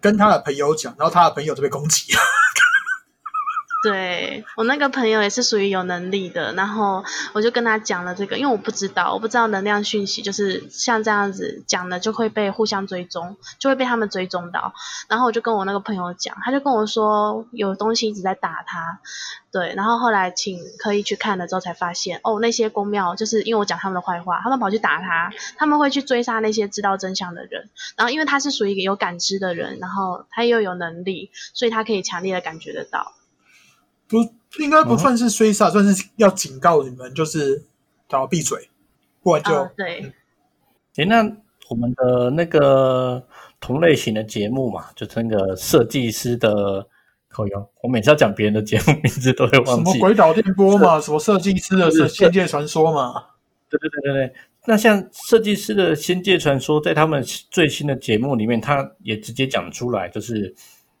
[0.00, 2.12] 跟他的朋友讲，然后他的朋友就被攻击。
[3.82, 7.02] 对我那个朋友也是属于有能力的，然后
[7.32, 14.74] 我就跟他讲了这个，因为我不知道，我不知道能量讯息就是像这样子讲的就会被互相追踪，就会被他们追踪到。
[15.08, 19.00] 然后我就跟我那个朋友讲，他就跟我说有东西一直在打他，
[19.50, 19.72] 对。
[19.74, 27.70] 然后后来请可以去看了之后才发现，哦，那些公庙就是因为我讲他们的坏话，他们跑去打他，他们会去追杀那些知道真相的人。
[27.96, 33.14] 然后因为他是属于一个有感知的人，然后他又有能力，所以他可以强烈的感觉得到。
[34.10, 37.62] 不应该不算是追杀，算是要警告你们，就是
[38.10, 38.68] 要闭嘴，
[39.22, 40.12] 不然就、啊对，
[40.96, 41.22] 诶，那
[41.68, 43.24] 我们的那个
[43.60, 46.84] 同类型的节目嘛，就是那个设计师的
[47.28, 47.52] 口音，
[47.82, 49.92] 我每次要讲别人的节目名字都会什忘记。
[49.92, 53.24] 什么鬼岛电波嘛，什么设计师的是《仙界传说》嘛，
[53.68, 54.34] 对对对对对。
[54.66, 60.54] 那像设计师的《仙界传说》，在他们最新的节目里面，他也直接讲出来，就是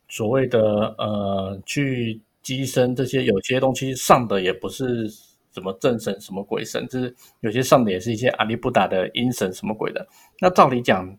[0.08, 5.08] 所谓的呃，去机身这些有些东西上的也不是
[5.52, 10.06] 什么正神、什么鬼神，就是有些上的也是一些阿里不达的阴神什么鬼的。
[10.40, 11.16] 那照理讲，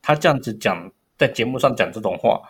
[0.00, 2.40] 他这样子讲，在节目上讲这种话，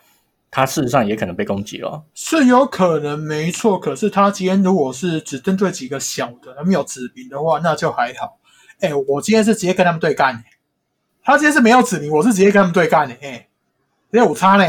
[0.51, 2.05] 他事实上也可能被攻击了。
[2.15, 3.79] 是有可能没错。
[3.79, 8.39] 可是他今天如果是只针对几个小的，没有指名的话，那就还好。
[8.81, 10.45] 哎，我今天是直接跟他们对干、欸，
[11.23, 13.49] 他今天是没有指名，我是直接跟他们对干的、欸，哎，
[14.11, 14.65] 有差呢。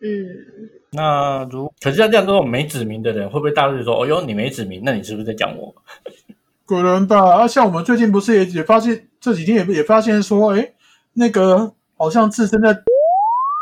[0.00, 5.74] 嗯，那如可是像这样这种没指名的人，会不会大家就说：“哦哟，你没指名，那你是不是在讲我
[6.66, 7.18] 可能吧。
[7.34, 10.72] 啊，像我们最近不是也也发现这几天也也发现说，哎，
[11.14, 12.74] 那个好像自身在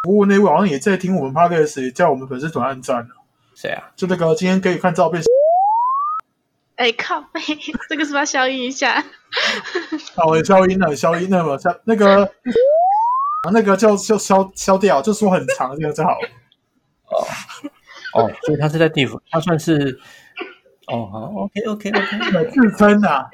[0.03, 3.09] 服务那位好像也在听我们 podcast，也叫我们粉丝团按赞了。？”
[3.55, 3.91] 谁啊？
[3.95, 5.23] 就那个今天可以看照片，
[6.77, 7.41] 哎靠背，
[7.89, 9.05] 这个是不是要消音一下？
[10.17, 16.29] 哦，消音了，消音了嘛，消那个啊那个就就消消掉，就说很长这样就好了。
[17.11, 17.27] 哦
[18.15, 19.99] 哦，所以他是在地府，他算是
[20.87, 22.51] 哦，好，OK OK OK。
[22.51, 23.29] 自称啊，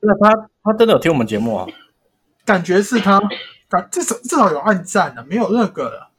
[0.00, 1.66] 那他他真的有听我们节目啊？
[2.44, 3.20] 感觉是他，
[3.68, 6.10] 感至少至少有暗赞的、没有那个了。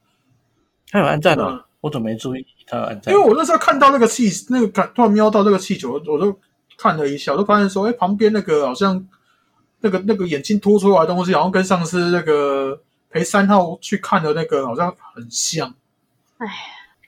[0.90, 3.14] 他有暗赞嗯哦，我怎么没注意他有暗赞？
[3.14, 6.40] 因为我那时候看到那个气，那个感突然瞄到那个气球，我我都
[6.78, 9.08] 看了一下，我都发现说，哎，旁边那个好像
[9.82, 12.82] 那个那个眼睛凸出来的东西，好像跟上次那个
[13.12, 15.76] 陪三号去看的那个好像很像。
[16.42, 16.48] 哎，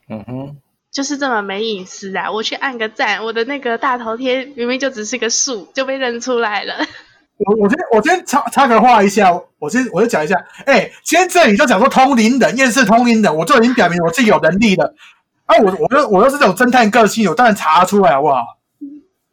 [0.09, 0.57] 嗯哼，
[0.91, 2.31] 就是这么没隐私啊！
[2.31, 6.75] 我去按个赞，我的那个大头贴明明就只是个树，就被认出来了。
[7.38, 10.36] 我我先我先插插个话一下，我先我就讲一下，
[10.67, 14.93] 哎，今天这里就讲说通灵人，验世通灵人，我就已经表明我自己有能力了。
[15.45, 18.59] 啊，我我又我又是这种侦探个性，我当然查得出来，好不好？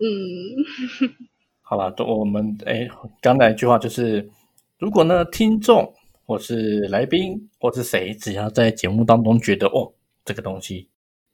[0.00, 1.12] 嗯，
[1.60, 2.88] 好了，都我们哎，
[3.20, 4.30] 刚才一句话就是，
[4.78, 5.92] 如果呢听众
[6.30, 9.92] 或是来宾或是谁，只要在节目当中觉得哦
[10.24, 10.88] 这个东西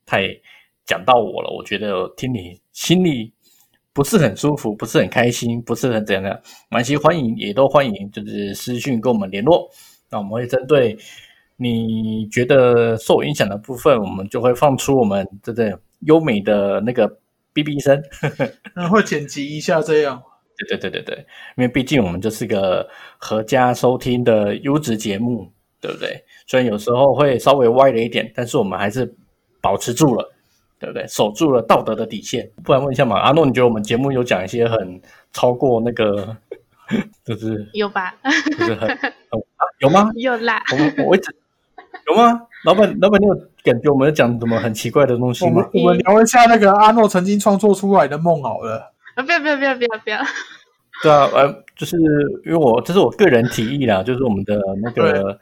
[0.07, 0.23] 太
[0.87, 3.31] 讲到我了，我觉得听你心里
[3.93, 9.69] 不是很舒服，不是很开心，不是很怎样的，蛮系欢迎，也都欢迎，就是私讯跟我们联络。
[10.11, 10.97] 那我们会针对
[11.59, 17.07] 你觉得受影响的部分，我们就会放出我们这个优美的那个
[17.53, 18.03] 哔哔声，
[18.75, 20.23] 然后剪辑一下这样。
[20.59, 21.27] 对对对对对，
[21.57, 22.89] 因为毕竟我们这是个
[23.19, 25.51] 合家收听的优质节目，
[25.81, 26.25] 对不对？
[26.47, 29.15] 虽然有时候会稍微歪了一点，但是我们还是
[29.61, 30.33] 保持住了，
[30.79, 31.07] 对不对？
[31.07, 32.49] 守住了道德的底线。
[32.65, 35.01] 不然问一下嘛，阿诺，你觉得我们节目有讲一些很
[35.33, 36.37] 超过那个，
[37.25, 38.15] 就是有吧？
[38.59, 39.11] 就是很很
[39.57, 40.11] 啊， 有吗？
[40.15, 40.63] 有啦。
[40.73, 41.35] 我我一直
[42.09, 42.41] 有吗？
[42.65, 45.71] 老板，老板，你有感觉我们讲什么很奇怪的东西我们吗？
[45.75, 48.93] 我们聊一下那个阿诺曾经创作出来的梦好了。
[49.17, 49.23] 啊！
[49.25, 50.21] 不要不要不要不要不要！
[51.03, 51.97] 对啊，呃，就是
[52.45, 55.39] 因为我这是我个人提议啦，就是我们的那个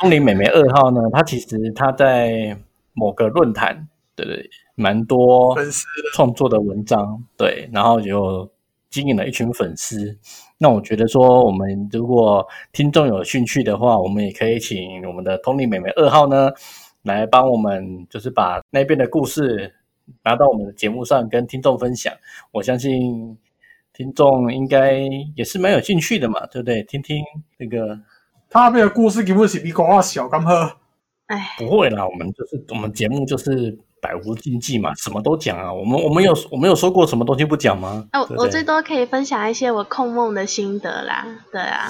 [0.00, 2.56] 风铃美眉二号呢，她其实她在
[2.94, 8.48] 某个论坛，对对，蛮多粉丝创作的文章，对，然后有
[8.88, 10.16] 经营了一群粉丝。
[10.58, 16.50] 那我觉得说，我们如果听众有兴趣的话，我们也可以请我们的通灵美眉二号呢，
[17.02, 19.74] 来帮我们，就是把那边的故事
[20.24, 22.12] 拿到我们的节目上跟听众分享。
[22.50, 23.36] 我相信
[23.92, 24.98] 听众应该
[25.34, 26.82] 也是蛮有兴趣的嘛，对不对？
[26.82, 27.22] 听听
[27.58, 27.98] 那个
[28.48, 30.76] 他那边的故事根本是比狗啊小，刚喝。
[31.26, 35.72] 哎，不会啦，我们就是我们节目就是百无禁忌嘛，什么都讲啊。
[35.72, 38.06] 我们我们有我们有说过什么东西不讲吗？
[38.12, 41.24] 哦，对对我最多可以分享一些我控梦的心得啦。
[41.50, 41.88] 对啊，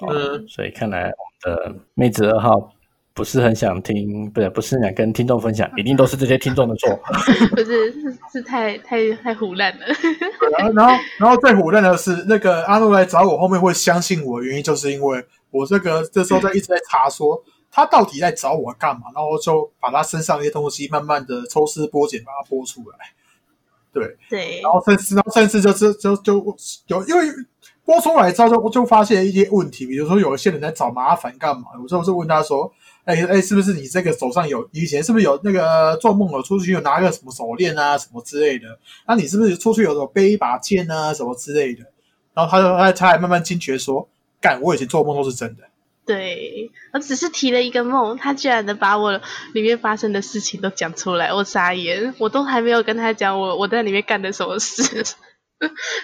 [0.00, 2.72] 哦，所以看来我们的妹子二号
[3.18, 6.88] 不是很想听，不是不是很想跟听众分享，一定都是这些听众的错。
[7.50, 9.86] 不是是是太太太胡乱了。
[10.56, 17.42] 然后，然后，然后最胡乱的是，那个阿诺来找我，后面会相信我的原因，就是因为我这个这时候在一直在查说
[17.72, 22.96] 他到底在找我干嘛，然后就把他身上一些东西慢慢的抽丝剥茧，把它剥出来。
[23.92, 26.56] 对，对然后甚至，然后甚至就是就就
[26.86, 27.26] 有，因为
[27.84, 31.68] 播出来之后就就发现一些问题，比如说有一些人在找麻烦干嘛？
[31.82, 32.70] 我就是问他说
[33.08, 38.78] ：“哎哎，是不是你这个手上有以前是不是有那个做梦了出去有拿个什么手链啊什么之类的？
[39.06, 41.84] 那你是不是出去有有背一把剑啊什么之类的？”
[42.34, 44.06] 然后他就他他还慢慢惊觉说
[44.42, 45.62] ：“干，我以前做梦都是真的。
[46.04, 49.18] 对，我只是提了一个梦，他居然能把我
[49.54, 55.02] 里面发生的事情都讲出来，我傻眼，我都还没有跟他讲我我在里面干的什么事。”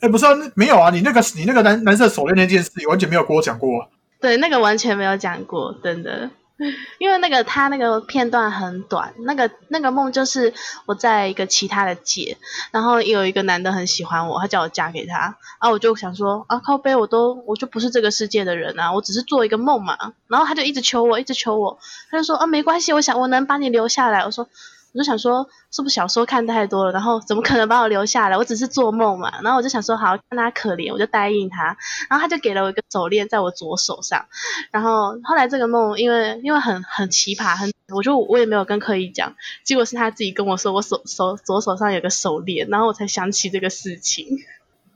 [0.00, 3.88] 哎，不是啊，那没有啊，你那个你那个蓝蓝色手链那件事，你完全没有跟我讲过啊。
[4.20, 6.30] 对，那个完全没有讲过，真的。
[6.98, 10.52] 因为那个他那个片段很短，那个那个梦就是
[10.84, 12.36] 我在一个其他的界，
[12.70, 21.78] 然后有一个男的很喜欢我，他叫我嫁给他，啊，我就想说啊，靠背我都我就不是这个世界的人啊，我只是做一个梦嘛，然后他就一直求我，一直求我，
[22.10, 24.46] 他就说啊，没关系，我想我能把你留下来，我说。
[24.92, 26.92] 我就想说，是不是小说看太多了？
[26.92, 28.36] 然后怎么可能把我留下来？
[28.36, 29.40] 我只是做梦嘛。
[29.42, 31.76] 然后我就想说，好，看他可怜，我就答应他。
[32.08, 34.26] 然后他就给了我一个手链在我左手上。
[34.70, 39.34] 然后后来这个梦，因为因为很很奇葩，很我就我也没有跟刻意讲，
[39.64, 44.26] 结果是他自己跟我说，我手手左手上有个手链，然后我才想起这个事情。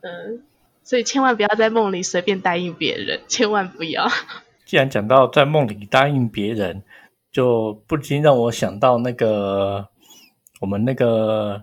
[0.00, 0.42] 嗯，
[0.82, 4.08] 所以千万不要在梦里随便答应别人，千万不要。
[4.64, 6.82] 既然讲到在梦里答应别人，
[7.34, 9.88] 就不禁让我想到那个
[10.60, 11.60] 我们那个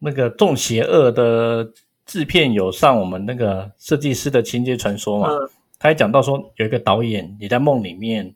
[0.00, 1.72] 那个重邪恶的
[2.04, 8.34] 制片有上我们那个设计师的情节传说嘛，嗯他还讲到说有一个导演也在梦里面，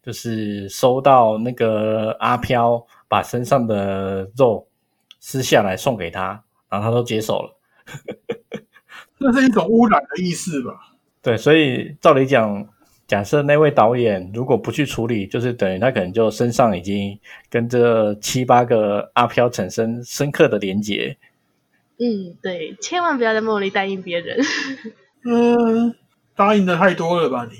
[0.00, 4.68] 就是收到那个阿飘把身上的肉
[5.18, 7.56] 撕下来送给他，然后他都接受了。
[9.18, 10.94] 这是一种污染的意思吧？
[11.20, 12.64] 对，所以照理讲，
[13.06, 17.18] 假设那位导演如果不去处理，就是等于他可能就身上已经
[17.50, 21.16] 跟这七八个阿飘产生深刻的连结。
[21.98, 24.38] 嗯，对，千万不要在梦里答应别人。
[25.24, 25.94] 嗯，
[26.34, 27.58] 答应的太多了吧你？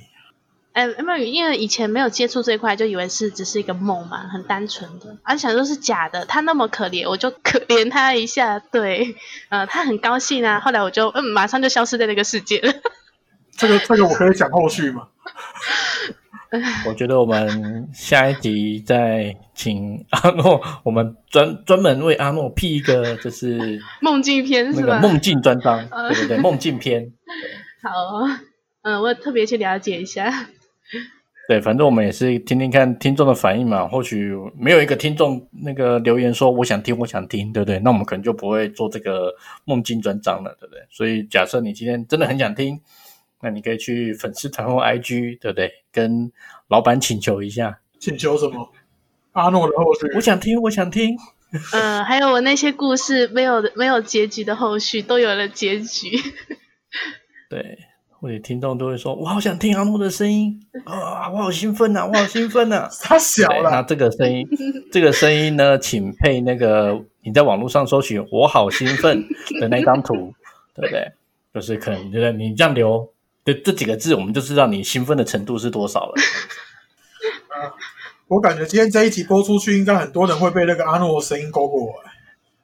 [0.72, 6.24] 哎，没有，因为以前没有接触这一块，就以为是只是一个梦嘛，很单纯的，而、想说是假的。
[6.24, 8.58] 他那么可怜，我就可怜他一下。
[8.58, 9.14] 对，
[9.50, 10.58] 呃，他很高兴啊。
[10.58, 12.72] 后来我就嗯，马上就消失在那个世界了。
[13.56, 15.08] 这个这个我可以讲后续吗？
[16.86, 25.00] 我觉得我们下一集再请阿诺，我们专专门为阿诺辟一个就是 梦境篇那是吧？
[25.00, 27.10] 个梦境专章，呃对对对，梦境篇。
[27.82, 28.30] 好哦，
[28.82, 30.32] 嗯，我特别去了解一下。
[31.48, 33.88] 对，反正我们也是听听看听众的反应嘛。
[33.88, 37.80] 或许没有一个听众那个留言说我想听，我想听，对不对？
[37.80, 39.34] 那我们可能就不会做这个
[39.64, 40.80] 梦境专章了，对不对？
[40.88, 42.80] 所以假设你今天真的很想听，
[43.44, 45.70] 那你可以去粉丝团或 IG，对不对？
[45.92, 46.32] 跟
[46.68, 48.72] 老板请求一下，请求什么？
[49.32, 51.14] 阿诺的后续我想听，我想听。
[51.72, 56.08] 呃，还有我那些故事没有的没有结局的后续都有了结局。
[57.50, 57.78] 对，
[58.20, 62.88] 我的听众都会说：“我好想听阿诺的声音啊，我好兴奋呐，我好兴奋呐。
[63.02, 64.48] ”他小了，那了，这个声音，
[64.90, 69.22] 这个声音呢， 请配那个你在网络上搜寻“我好兴奋”
[69.60, 70.32] 的那张图，
[70.74, 71.12] 对不对？
[71.52, 73.08] 就是可能觉得你这样留
[73.44, 76.14] 的这几个字，我们就知道你兴奋的程度是多少了。
[78.28, 82.10] 我感觉今天这一集播出去，应该很多人会被那个阿诺的声音勾过来。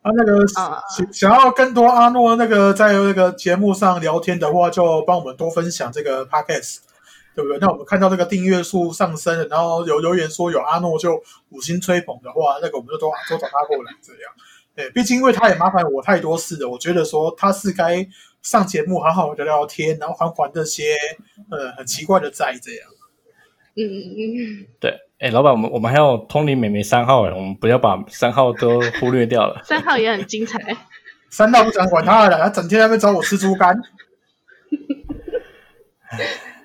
[0.02, 6.78] 啊，那个啊想想要更多阿诺那个在那个节目上聊天的话，就帮我们多分享这个 podcast，
[7.36, 7.58] 对不对？
[7.60, 14.32] 那我们看到这个订阅数上升了，然后有留言说有阿诺就五星吹捧的话，那个我们就多多找他过来这样。
[14.74, 17.96] 对，毕竟因为他也麻烦我太多事了，我觉得说他是该
[18.42, 20.96] 上节目好好的聊聊天，然后还还这些
[21.50, 22.88] 呃很奇怪的债这样。
[23.76, 24.00] 嗯嗯
[24.36, 29.64] 嗯对，哎，老板，我们我们还有通灵美眉三号，哎，我们不要把三号都忽略掉了嗯。
[29.68, 30.58] 三号也很精彩。
[31.30, 33.80] 三号不想管他了，他整天在那边找我吃猪肝。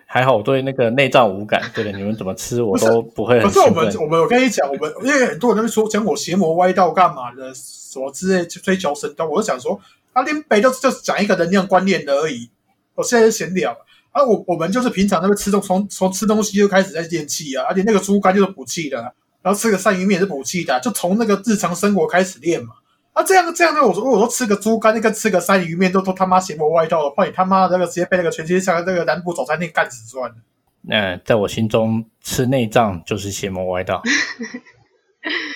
[0.07, 3.67] 还好我对那个内脏无感，对的，你们怎么吃我都不会可是我。
[3.67, 9.79] 们我们我跟你讲，我们因为很多人都说讲我邪魔歪道干嘛的，什么之类追求神道，我就想说，
[10.15, 12.49] 啊，林北就就是讲一个能量观念的而已。
[12.95, 13.77] 我现在是闲聊
[14.11, 19.11] 啊，我我们就是平常那边吃东从从吃东西就开始在练气啊，而且那个猪肝就是补气的啊，
[19.41, 22.75] 然后吃个鳝鱼面也是补气的啊，就从那个日常生活开始练嘛。
[23.11, 30.35] 啊，这样这样呢，我说我说吃个猪肝，那个吃个鳝鱼面都都他妈邪魔歪道了，怕，你他妈那个直接被那个全天下那个南部早餐店干死算了。
[30.81, 34.01] 那、在我心中，吃内脏就是邪魔歪道。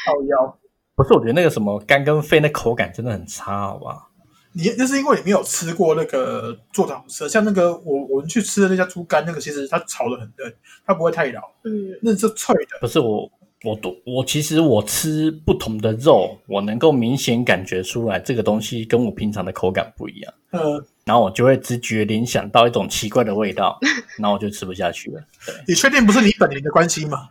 [0.05, 0.57] 靠腰。
[0.95, 4.08] 不是，我觉得那个什么肝跟肺那口感真的很差，好不好？
[4.53, 10.53] 你那是因为你没有吃过那个做的好吃，像那个我我们去吃的那家猪肝，那个其实它炒的很嫩，
[10.85, 12.79] 它不会太老，嗯那是脆的。
[12.81, 13.31] 不是我，
[13.63, 23.77] 我都我其实我吃不同的肉，我能够明显感觉出来这个东西跟我平常的口感不一样，呃，然后我就会直觉联想到一种奇怪的味道，
[24.17, 25.21] 然后我就吃不下去了。
[25.45, 27.29] 对，你确定不是你本人的关系吗？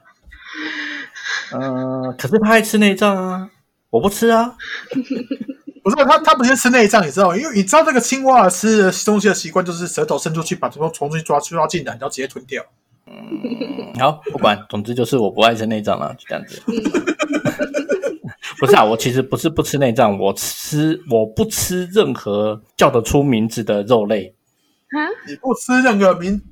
[1.50, 3.50] 嗯、可是他爱吃内脏啊，
[3.90, 4.54] 我不吃啊。
[5.88, 7.36] 不是，他他不是吃内脏，你知道吗？
[7.36, 12.62] 因为你知道这个青蛙吃的东西的习惯就是舌头伸出去把从从去抓抓进来，然后直接吞掉。
[13.06, 16.60] 嗯，好，不管，总之就是我不爱吃内脏了，就这样子。
[18.58, 24.34] 不是啊，我其实不是不吃内脏，我吃我不吃任何叫得出名字的肉类，
[24.90, 26.42] 啊，你不吃任何名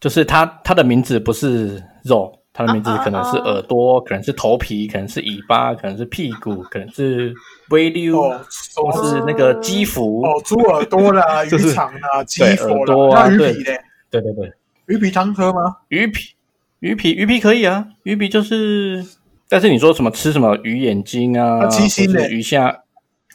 [0.00, 7.34] 就是它它的名字不是肉，它的名字可能是耳朵，可能是头皮，可能是尾巴，可能是屁股，可能是
[7.70, 8.40] 微溜，哦，
[8.76, 10.22] 或手是那个肌肤。
[10.22, 13.80] 哦，猪耳朵啦、就是鱼肠啦、 鸡耳朵啦，啊对那鱼皮嘞？
[14.08, 14.52] 对对对，
[14.86, 15.78] 鱼皮汤喝吗？
[15.88, 16.34] 鱼皮
[16.78, 19.04] 鱼皮鱼皮可以啊，鱼皮就是，
[19.48, 22.84] 但是你说什么吃什么鱼眼睛啊，啊鸡心鱼虾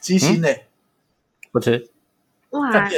[0.00, 0.64] 鸡心嘞？
[1.52, 1.90] 不吃，
[2.50, 2.88] 哇。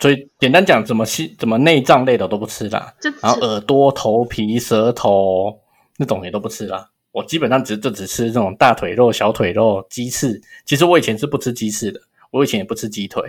[0.00, 2.92] 所以简单讲，怎么西怎么内脏类的都不吃啦，
[3.22, 5.59] 然后耳朵、头皮、舌头
[6.00, 6.88] 那种也都不吃啦。
[7.12, 10.40] 我基本上只就只吃这种大腿肉、小腿肉、鸡翅。
[10.64, 13.22] 其实我以前是不吃鸡翅的，我以前也不吃鸡腿，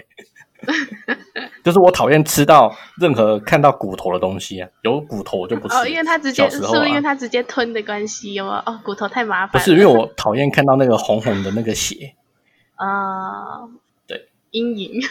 [1.65, 5.75] 就是我讨厌吃到任何看到骨头的东西啊，有骨头我就不吃。
[5.75, 8.33] 哦，因为他直接是不是因为他直接吞的关系？
[8.35, 8.55] 有没有？
[8.55, 9.51] 哦，骨头太麻烦。
[9.51, 12.15] 不是因为我讨厌看到那个红红的那个血，
[12.75, 13.67] 啊，
[14.07, 15.01] 对，阴影。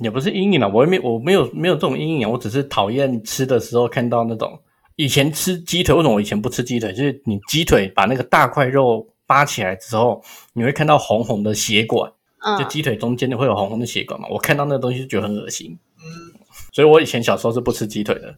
[0.00, 4.60] 也不是阴影啊，我也没我没有没有这种阴影啊，我只是讨厌吃的时候看到那种
[4.96, 6.92] 以前吃鸡腿，为什么我以前不吃鸡腿？
[6.92, 10.22] 就是你鸡腿把那个大块肉扒起来之后，
[10.52, 12.10] 你会看到红红的血管，
[12.58, 14.28] 就嗯，鸡腿中间会有红红的血管嘛。
[14.30, 16.40] 我看到那个东西就觉得很恶心，嗯，
[16.72, 18.34] 所以我以前小时候是不吃鸡腿的，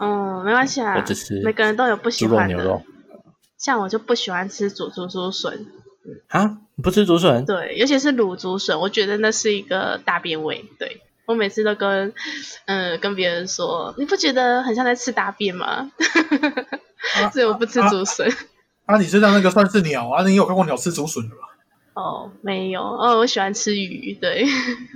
[0.00, 2.82] 嗯，没关系啊我只吃，每个人都有不喜猪肉、欢的牛肉。
[3.56, 5.66] 像我就不喜欢吃煮竹竹笋，
[6.28, 7.44] 啊，你不吃竹笋？
[7.44, 10.64] 对，尤其是卤竹笋，我觉得那是一个大便味。
[10.78, 12.14] 对我每次都跟
[12.64, 15.92] 嗯跟别人说，你不觉得很像在吃大便吗？
[17.34, 18.26] 所以我不吃竹笋。
[18.86, 20.26] 啊，你知道那个算是鸟啊？
[20.26, 21.42] 你有看过鸟吃竹笋的吗？
[21.92, 24.46] 哦，没有，哦，我喜欢吃鱼，对，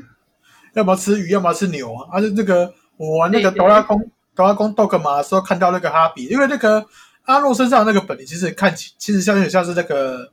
[0.72, 2.08] 要么吃鱼，要么吃牛啊。
[2.12, 6.86] 啊，就这个我玩那个哆啦公哆啦公 dog 嘛的时候，看到那个哈比，因为那个
[7.24, 10.32] 阿诺身上的那个本领，其实看起其实像有点像是那个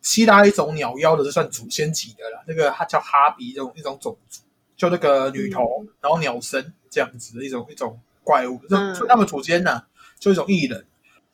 [0.00, 2.44] 希腊一种鸟妖的，是算祖先级的啦。
[2.46, 4.42] 那个它叫哈比这种一种种族，
[4.80, 9.82] 就那个女头，然后鸟身这样子的一种一种怪物，就嗯就他们祖先呐、
[10.18, 10.86] 就一种异人。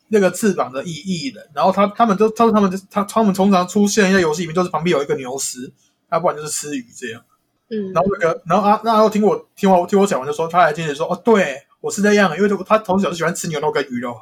[0.09, 5.71] 那个翅膀的异异人，然后他他们都他他们他他们通常出现在游戏里面，就是旁边有一个牛尸，
[6.11, 7.23] 要不然就是吃鱼这样。
[7.69, 14.13] 嗯，然后那个，然后啊，那然后听我听我听我讲完就说，他还坚持说，哦，对我是这样，因为他从小就喜欢吃牛肉跟鱼肉。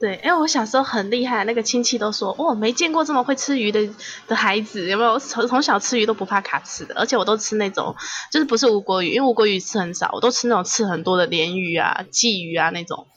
[0.00, 3.86] 对，因为我小时候很厉害，那个亲戚都说，哦，没见过这么会吃鱼的
[4.26, 5.18] 的孩子，有没有？
[5.18, 7.94] 从从小吃鱼都不怕卡刺的，而且我都吃那种，
[8.32, 13.08] 就是不是无国鱼，因为无国鱼吃很少，我都吃那种刺很多的鲢鱼啊、鲫鱼啊那种，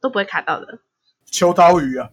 [0.00, 0.78] 都不会卡到的。
[1.30, 2.08] 秋刀鱼啊，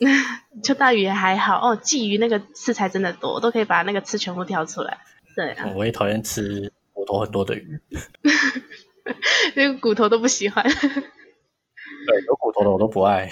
[0.64, 4.96] 秋刀鱼也还好哦，鲫鱼那个刺才真的多，我都可以把那个刺全部挑出来。
[5.34, 7.78] 对啊，我也讨厌吃骨头很多的鱼，
[9.54, 10.64] 那个骨头都不喜欢。
[12.06, 13.28] 对，有骨头的我都不爱。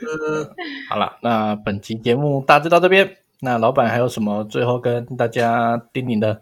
[0.00, 0.54] 呃，
[0.90, 3.16] 好了，那本期节目大致到这边。
[3.40, 6.40] 那老板还有什么最后跟大家叮咛的？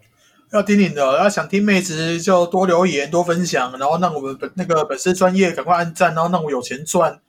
[0.51, 7.19] 要叮咛的，要想听妹子就多留言、多分享，然后让我们本那个本身专业赶快按赞，然后让我有钱赚。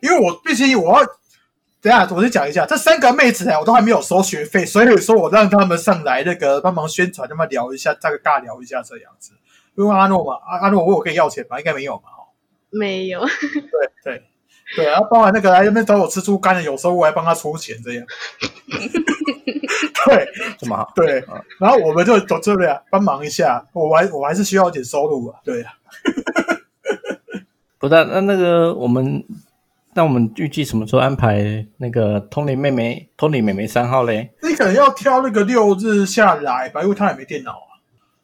[0.00, 1.04] 因为我毕竟我要
[1.82, 9.32] 等下，我先讲一下，这三个妹子哎，我都还没有收学费，所以说我让他们上来那个帮忙宣传，他们聊一下，大概尬聊一下这样子。
[9.74, 11.58] 因为阿诺嘛，阿阿诺我有跟你要钱吗？
[11.58, 12.02] 应该没有嘛。
[12.70, 14.22] 没有，对对
[14.76, 18.06] 对，然后包含那个来那边找我吃猪肝的，有时候我还帮他出钱这样。
[20.06, 20.26] 对
[20.58, 20.92] 什么好？
[20.94, 21.22] 对，
[21.58, 25.38] 然后我们就走这边啊帮忙一下，我还我还是需要一点收入啊。
[25.44, 25.72] 对啊，
[27.78, 29.24] 不但那那个我们，
[29.94, 34.32] 那我们预计什么时候安排那个通灵妹妹、通灵妹妹三号嘞？
[34.42, 37.68] 你可能要挑那个六日下来吧，因为他也没电脑啊。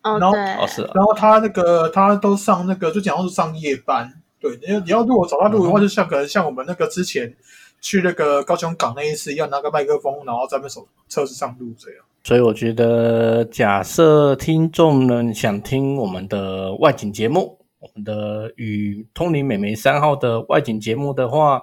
[0.03, 4.13] 哦然后对，哦，是啊，然后他那个他都上那个，就讲要是上夜班。
[4.45, 7.35] 对，你要你要如果找到路的话，就像可能像我们那个之前
[7.81, 12.05] 去那个高雄港那一次一样，拿个麦克风，然后在那手测试上录这样。
[12.25, 21.63] 所以我觉得，假设听众呢想听我们的外景节目，我们的与通灵美眉三号的外景节目的话，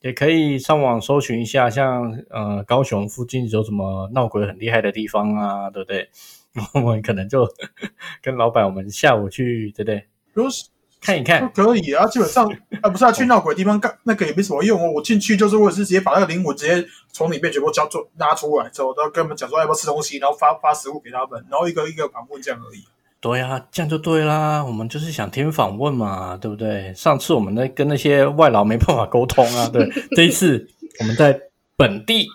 [0.00, 6.08] 也可以上网搜寻一下，像呃高雄附近有什么闹鬼很厉害的地方啊，对不对？
[6.72, 7.46] 我们可能就
[8.22, 10.06] 跟老板，我们下午去，对不对？
[10.32, 10.66] 如果是
[11.00, 12.50] 看一看，可以啊，基本上
[12.82, 14.90] 啊不是啊，去闹鬼地方干那个也没什么用哦。
[14.90, 22.84] 我进去就是为了是直接把那个灵魂直接从里面全部交做拉出来之后，然后跟他们讲说要不要吃东西，然后发 发食物给他们，然后一个一个访问这样而已。
[23.20, 24.64] 对呀、这样就对啦。
[24.64, 26.92] 我们就是想听访问嘛，对不对？
[26.94, 29.88] 上次我们那跟那些外劳没办法沟通啊， 对。
[30.14, 30.68] 这一次
[31.00, 31.40] 我们在
[31.76, 32.28] 本地，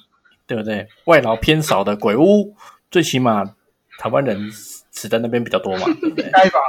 [0.47, 0.87] 对不对？
[1.05, 2.55] 外劳偏少的鬼屋，
[2.89, 3.43] 最起码
[3.99, 6.29] 台湾人死在那边比较多嘛，对不对？
[6.31, 6.59] 该吧？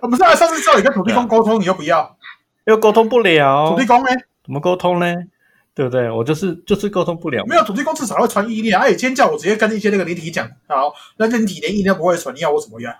[0.00, 2.16] 啊不是啊，上次叫你跟土地公沟通，你又不要，
[2.64, 4.08] 又沟通不了土，地公呢？
[4.44, 5.14] 怎么沟通呢？
[5.74, 6.10] 对不对？
[6.10, 12.94] 我就是就是沟通不了嘛没有土地公至少会传意念，而且今天叫我直接跟一些那个灵体讲，好，那灵体连意念不会传，你要我怎么样？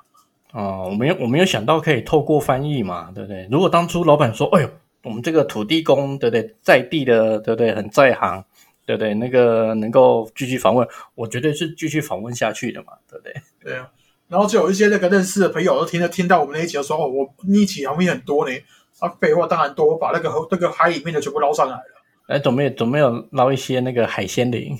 [0.53, 3.47] 哦，我没有我没有想到可以透过翻译嘛，对不对？
[3.51, 4.71] 如果当初老板说，哎呦，
[5.03, 8.43] 我们这个土地公，对不对，在地的，对不对，很在行，
[8.87, 9.15] 对不对？
[9.15, 13.35] 那个能够继续访问，我绝对是继续访问下去的嘛，对不对？
[13.63, 13.89] 对啊，
[14.31, 18.55] 然后就有一些那个认识的朋友都听到听到我们那一集，就说哦，我那一集好像很多呢。
[19.01, 21.83] 啊，废话当然多，我把那个河那个海里面的全部捞上来了，
[22.29, 24.77] 哎，总没有总没有捞一些那个海鲜灵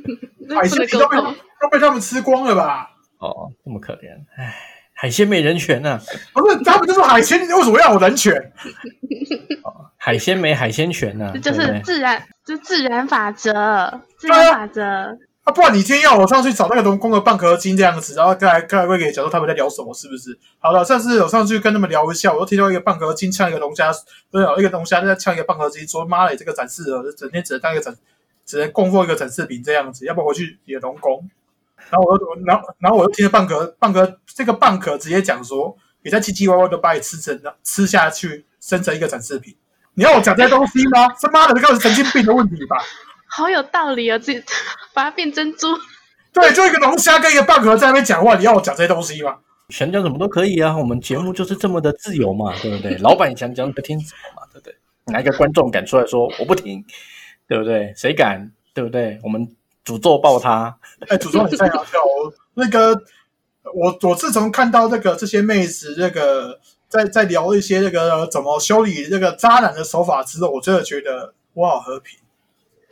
[0.54, 1.36] 海鲜不能沟皮都被。
[1.62, 2.90] 都被他们吃光了吧？
[3.18, 4.52] 哦，这么可怜，哎，
[4.92, 5.98] 海鲜没人权呐、
[6.34, 8.52] 不是，他们就是海鲜，为什么要有人权？
[9.96, 11.80] 海鲜没海鲜权呐、这就是？
[11.84, 15.16] 自然，就自然法则，自然法则。
[15.44, 20.38] 啊，不然你今天要我上去找那个龙宫的蚌壳精这样子，然后再来再来会给讲说他们在聊什么，是不是？
[20.60, 23.90] 好了，上次我上去跟他们聊一下，我又听到一个蚌壳精呛一个龙虾，
[24.30, 27.92] 不是一个龙虾在呛一个蚌壳精，说妈的，这个展示了，整天只能当一个展，
[28.46, 31.28] 只能供奉一个展示品这样子，要不然回去也龙宫。
[31.90, 39.56] 然后我又，然后然后我又听了蚌壳蚌壳这个蚌壳直接讲说，你在唧唧歪歪的把你吃成吃下去，生成一个展示品。
[39.94, 41.08] 你要我讲这些东西吗？
[41.20, 42.76] 他妈的，这个是神经病的问题吧？
[43.34, 44.42] 好有道理哦，自己
[44.92, 45.68] 把它变珍珠。
[46.32, 49.38] 对，就一个龙虾跟一个蚌壳在那边讲话，你要我讲这些东西吗？
[49.70, 52.96] 想讲什么都可以啊，我们节目就是这么的自由嘛，对不对？
[53.00, 54.76] 老板想讲就听什么嘛，对不对？
[55.06, 56.84] 哪一个观众敢出来说我不听，
[57.48, 57.92] 对不对？
[57.96, 59.18] 谁敢，对不对？
[59.22, 59.48] 我们
[59.84, 60.78] 诅咒爆他，
[61.08, 62.32] 哎，诅咒你太好笑哦！
[62.54, 62.94] 那个，
[63.74, 72.18] 我我自从看到这个这些妹子这个在在聊一些这个怎么修理这个渣男的手法之后，我真的觉得我好和平。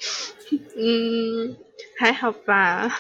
[0.76, 1.57] 嗯，
[1.98, 2.90] 还好吧。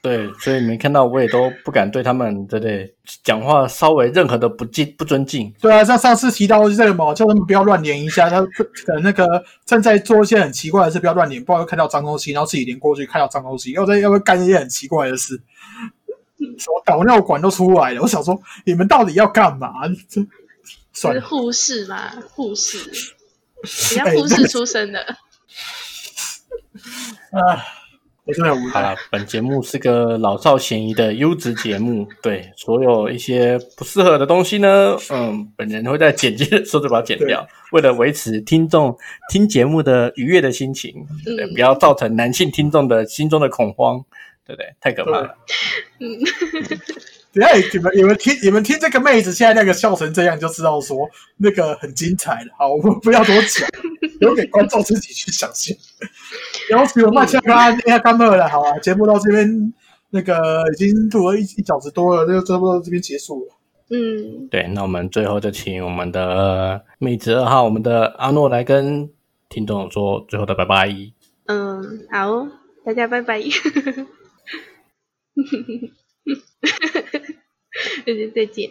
[0.00, 2.94] 对，所以你们看到我也都不敢对他们，对不对？
[3.24, 15.34] 讲话稍微任何的不敬不尊敬，对啊，像上次提到这个嘛，叫他们不要乱连一下，他可能那个正在做一些很奇怪的事，不要乱连，不然会看到脏东西，然后自己连过去看到脏东西，要在要不干一些很奇怪的事，
[16.58, 18.00] 什么导尿管都出来了。
[18.00, 19.72] 我想说，你们到底要干嘛？
[20.08, 20.24] 这
[20.94, 22.78] 算，是护士嘛，护士，
[23.96, 25.00] 人家哎护士出身的。
[27.32, 27.64] 啊，
[28.24, 28.70] 我真的无奈。
[28.70, 38.96] 好了，本节目是个老少咸宜的优质节目， 对所有一些不适合的东西呢，嗯，本人会在剪辑的时候就把它剪掉，为了维持听众
[39.30, 40.92] 听节目的愉悦的心情，
[41.24, 41.46] 对不对？
[41.46, 44.04] 嗯不要造成男性听众的心中的恐慌，
[44.46, 44.74] 对不对？
[44.80, 45.36] 太可怕了。
[46.00, 46.18] 嗯，
[47.32, 52.52] 等下你们你们听你们听这个妹子现在那个笑成这样，就知道说那个很精彩了。
[52.58, 53.68] 好，我们不要多讲，
[54.20, 55.76] 留给观众自己去想象。
[56.70, 59.72] 然后请我们下个安亚干乐了，好啊，节目到这边
[60.10, 63.54] 那个已经录了一一小时多了，那就差不多到这边结束了。
[63.90, 69.08] 嗯，对，那我们最后就请我们的妹子二号，我们的阿诺来跟
[69.48, 70.94] 听众说最后的拜拜。
[71.46, 72.46] 嗯，好，
[72.84, 73.42] 大家拜拜，
[78.04, 78.70] 再见再见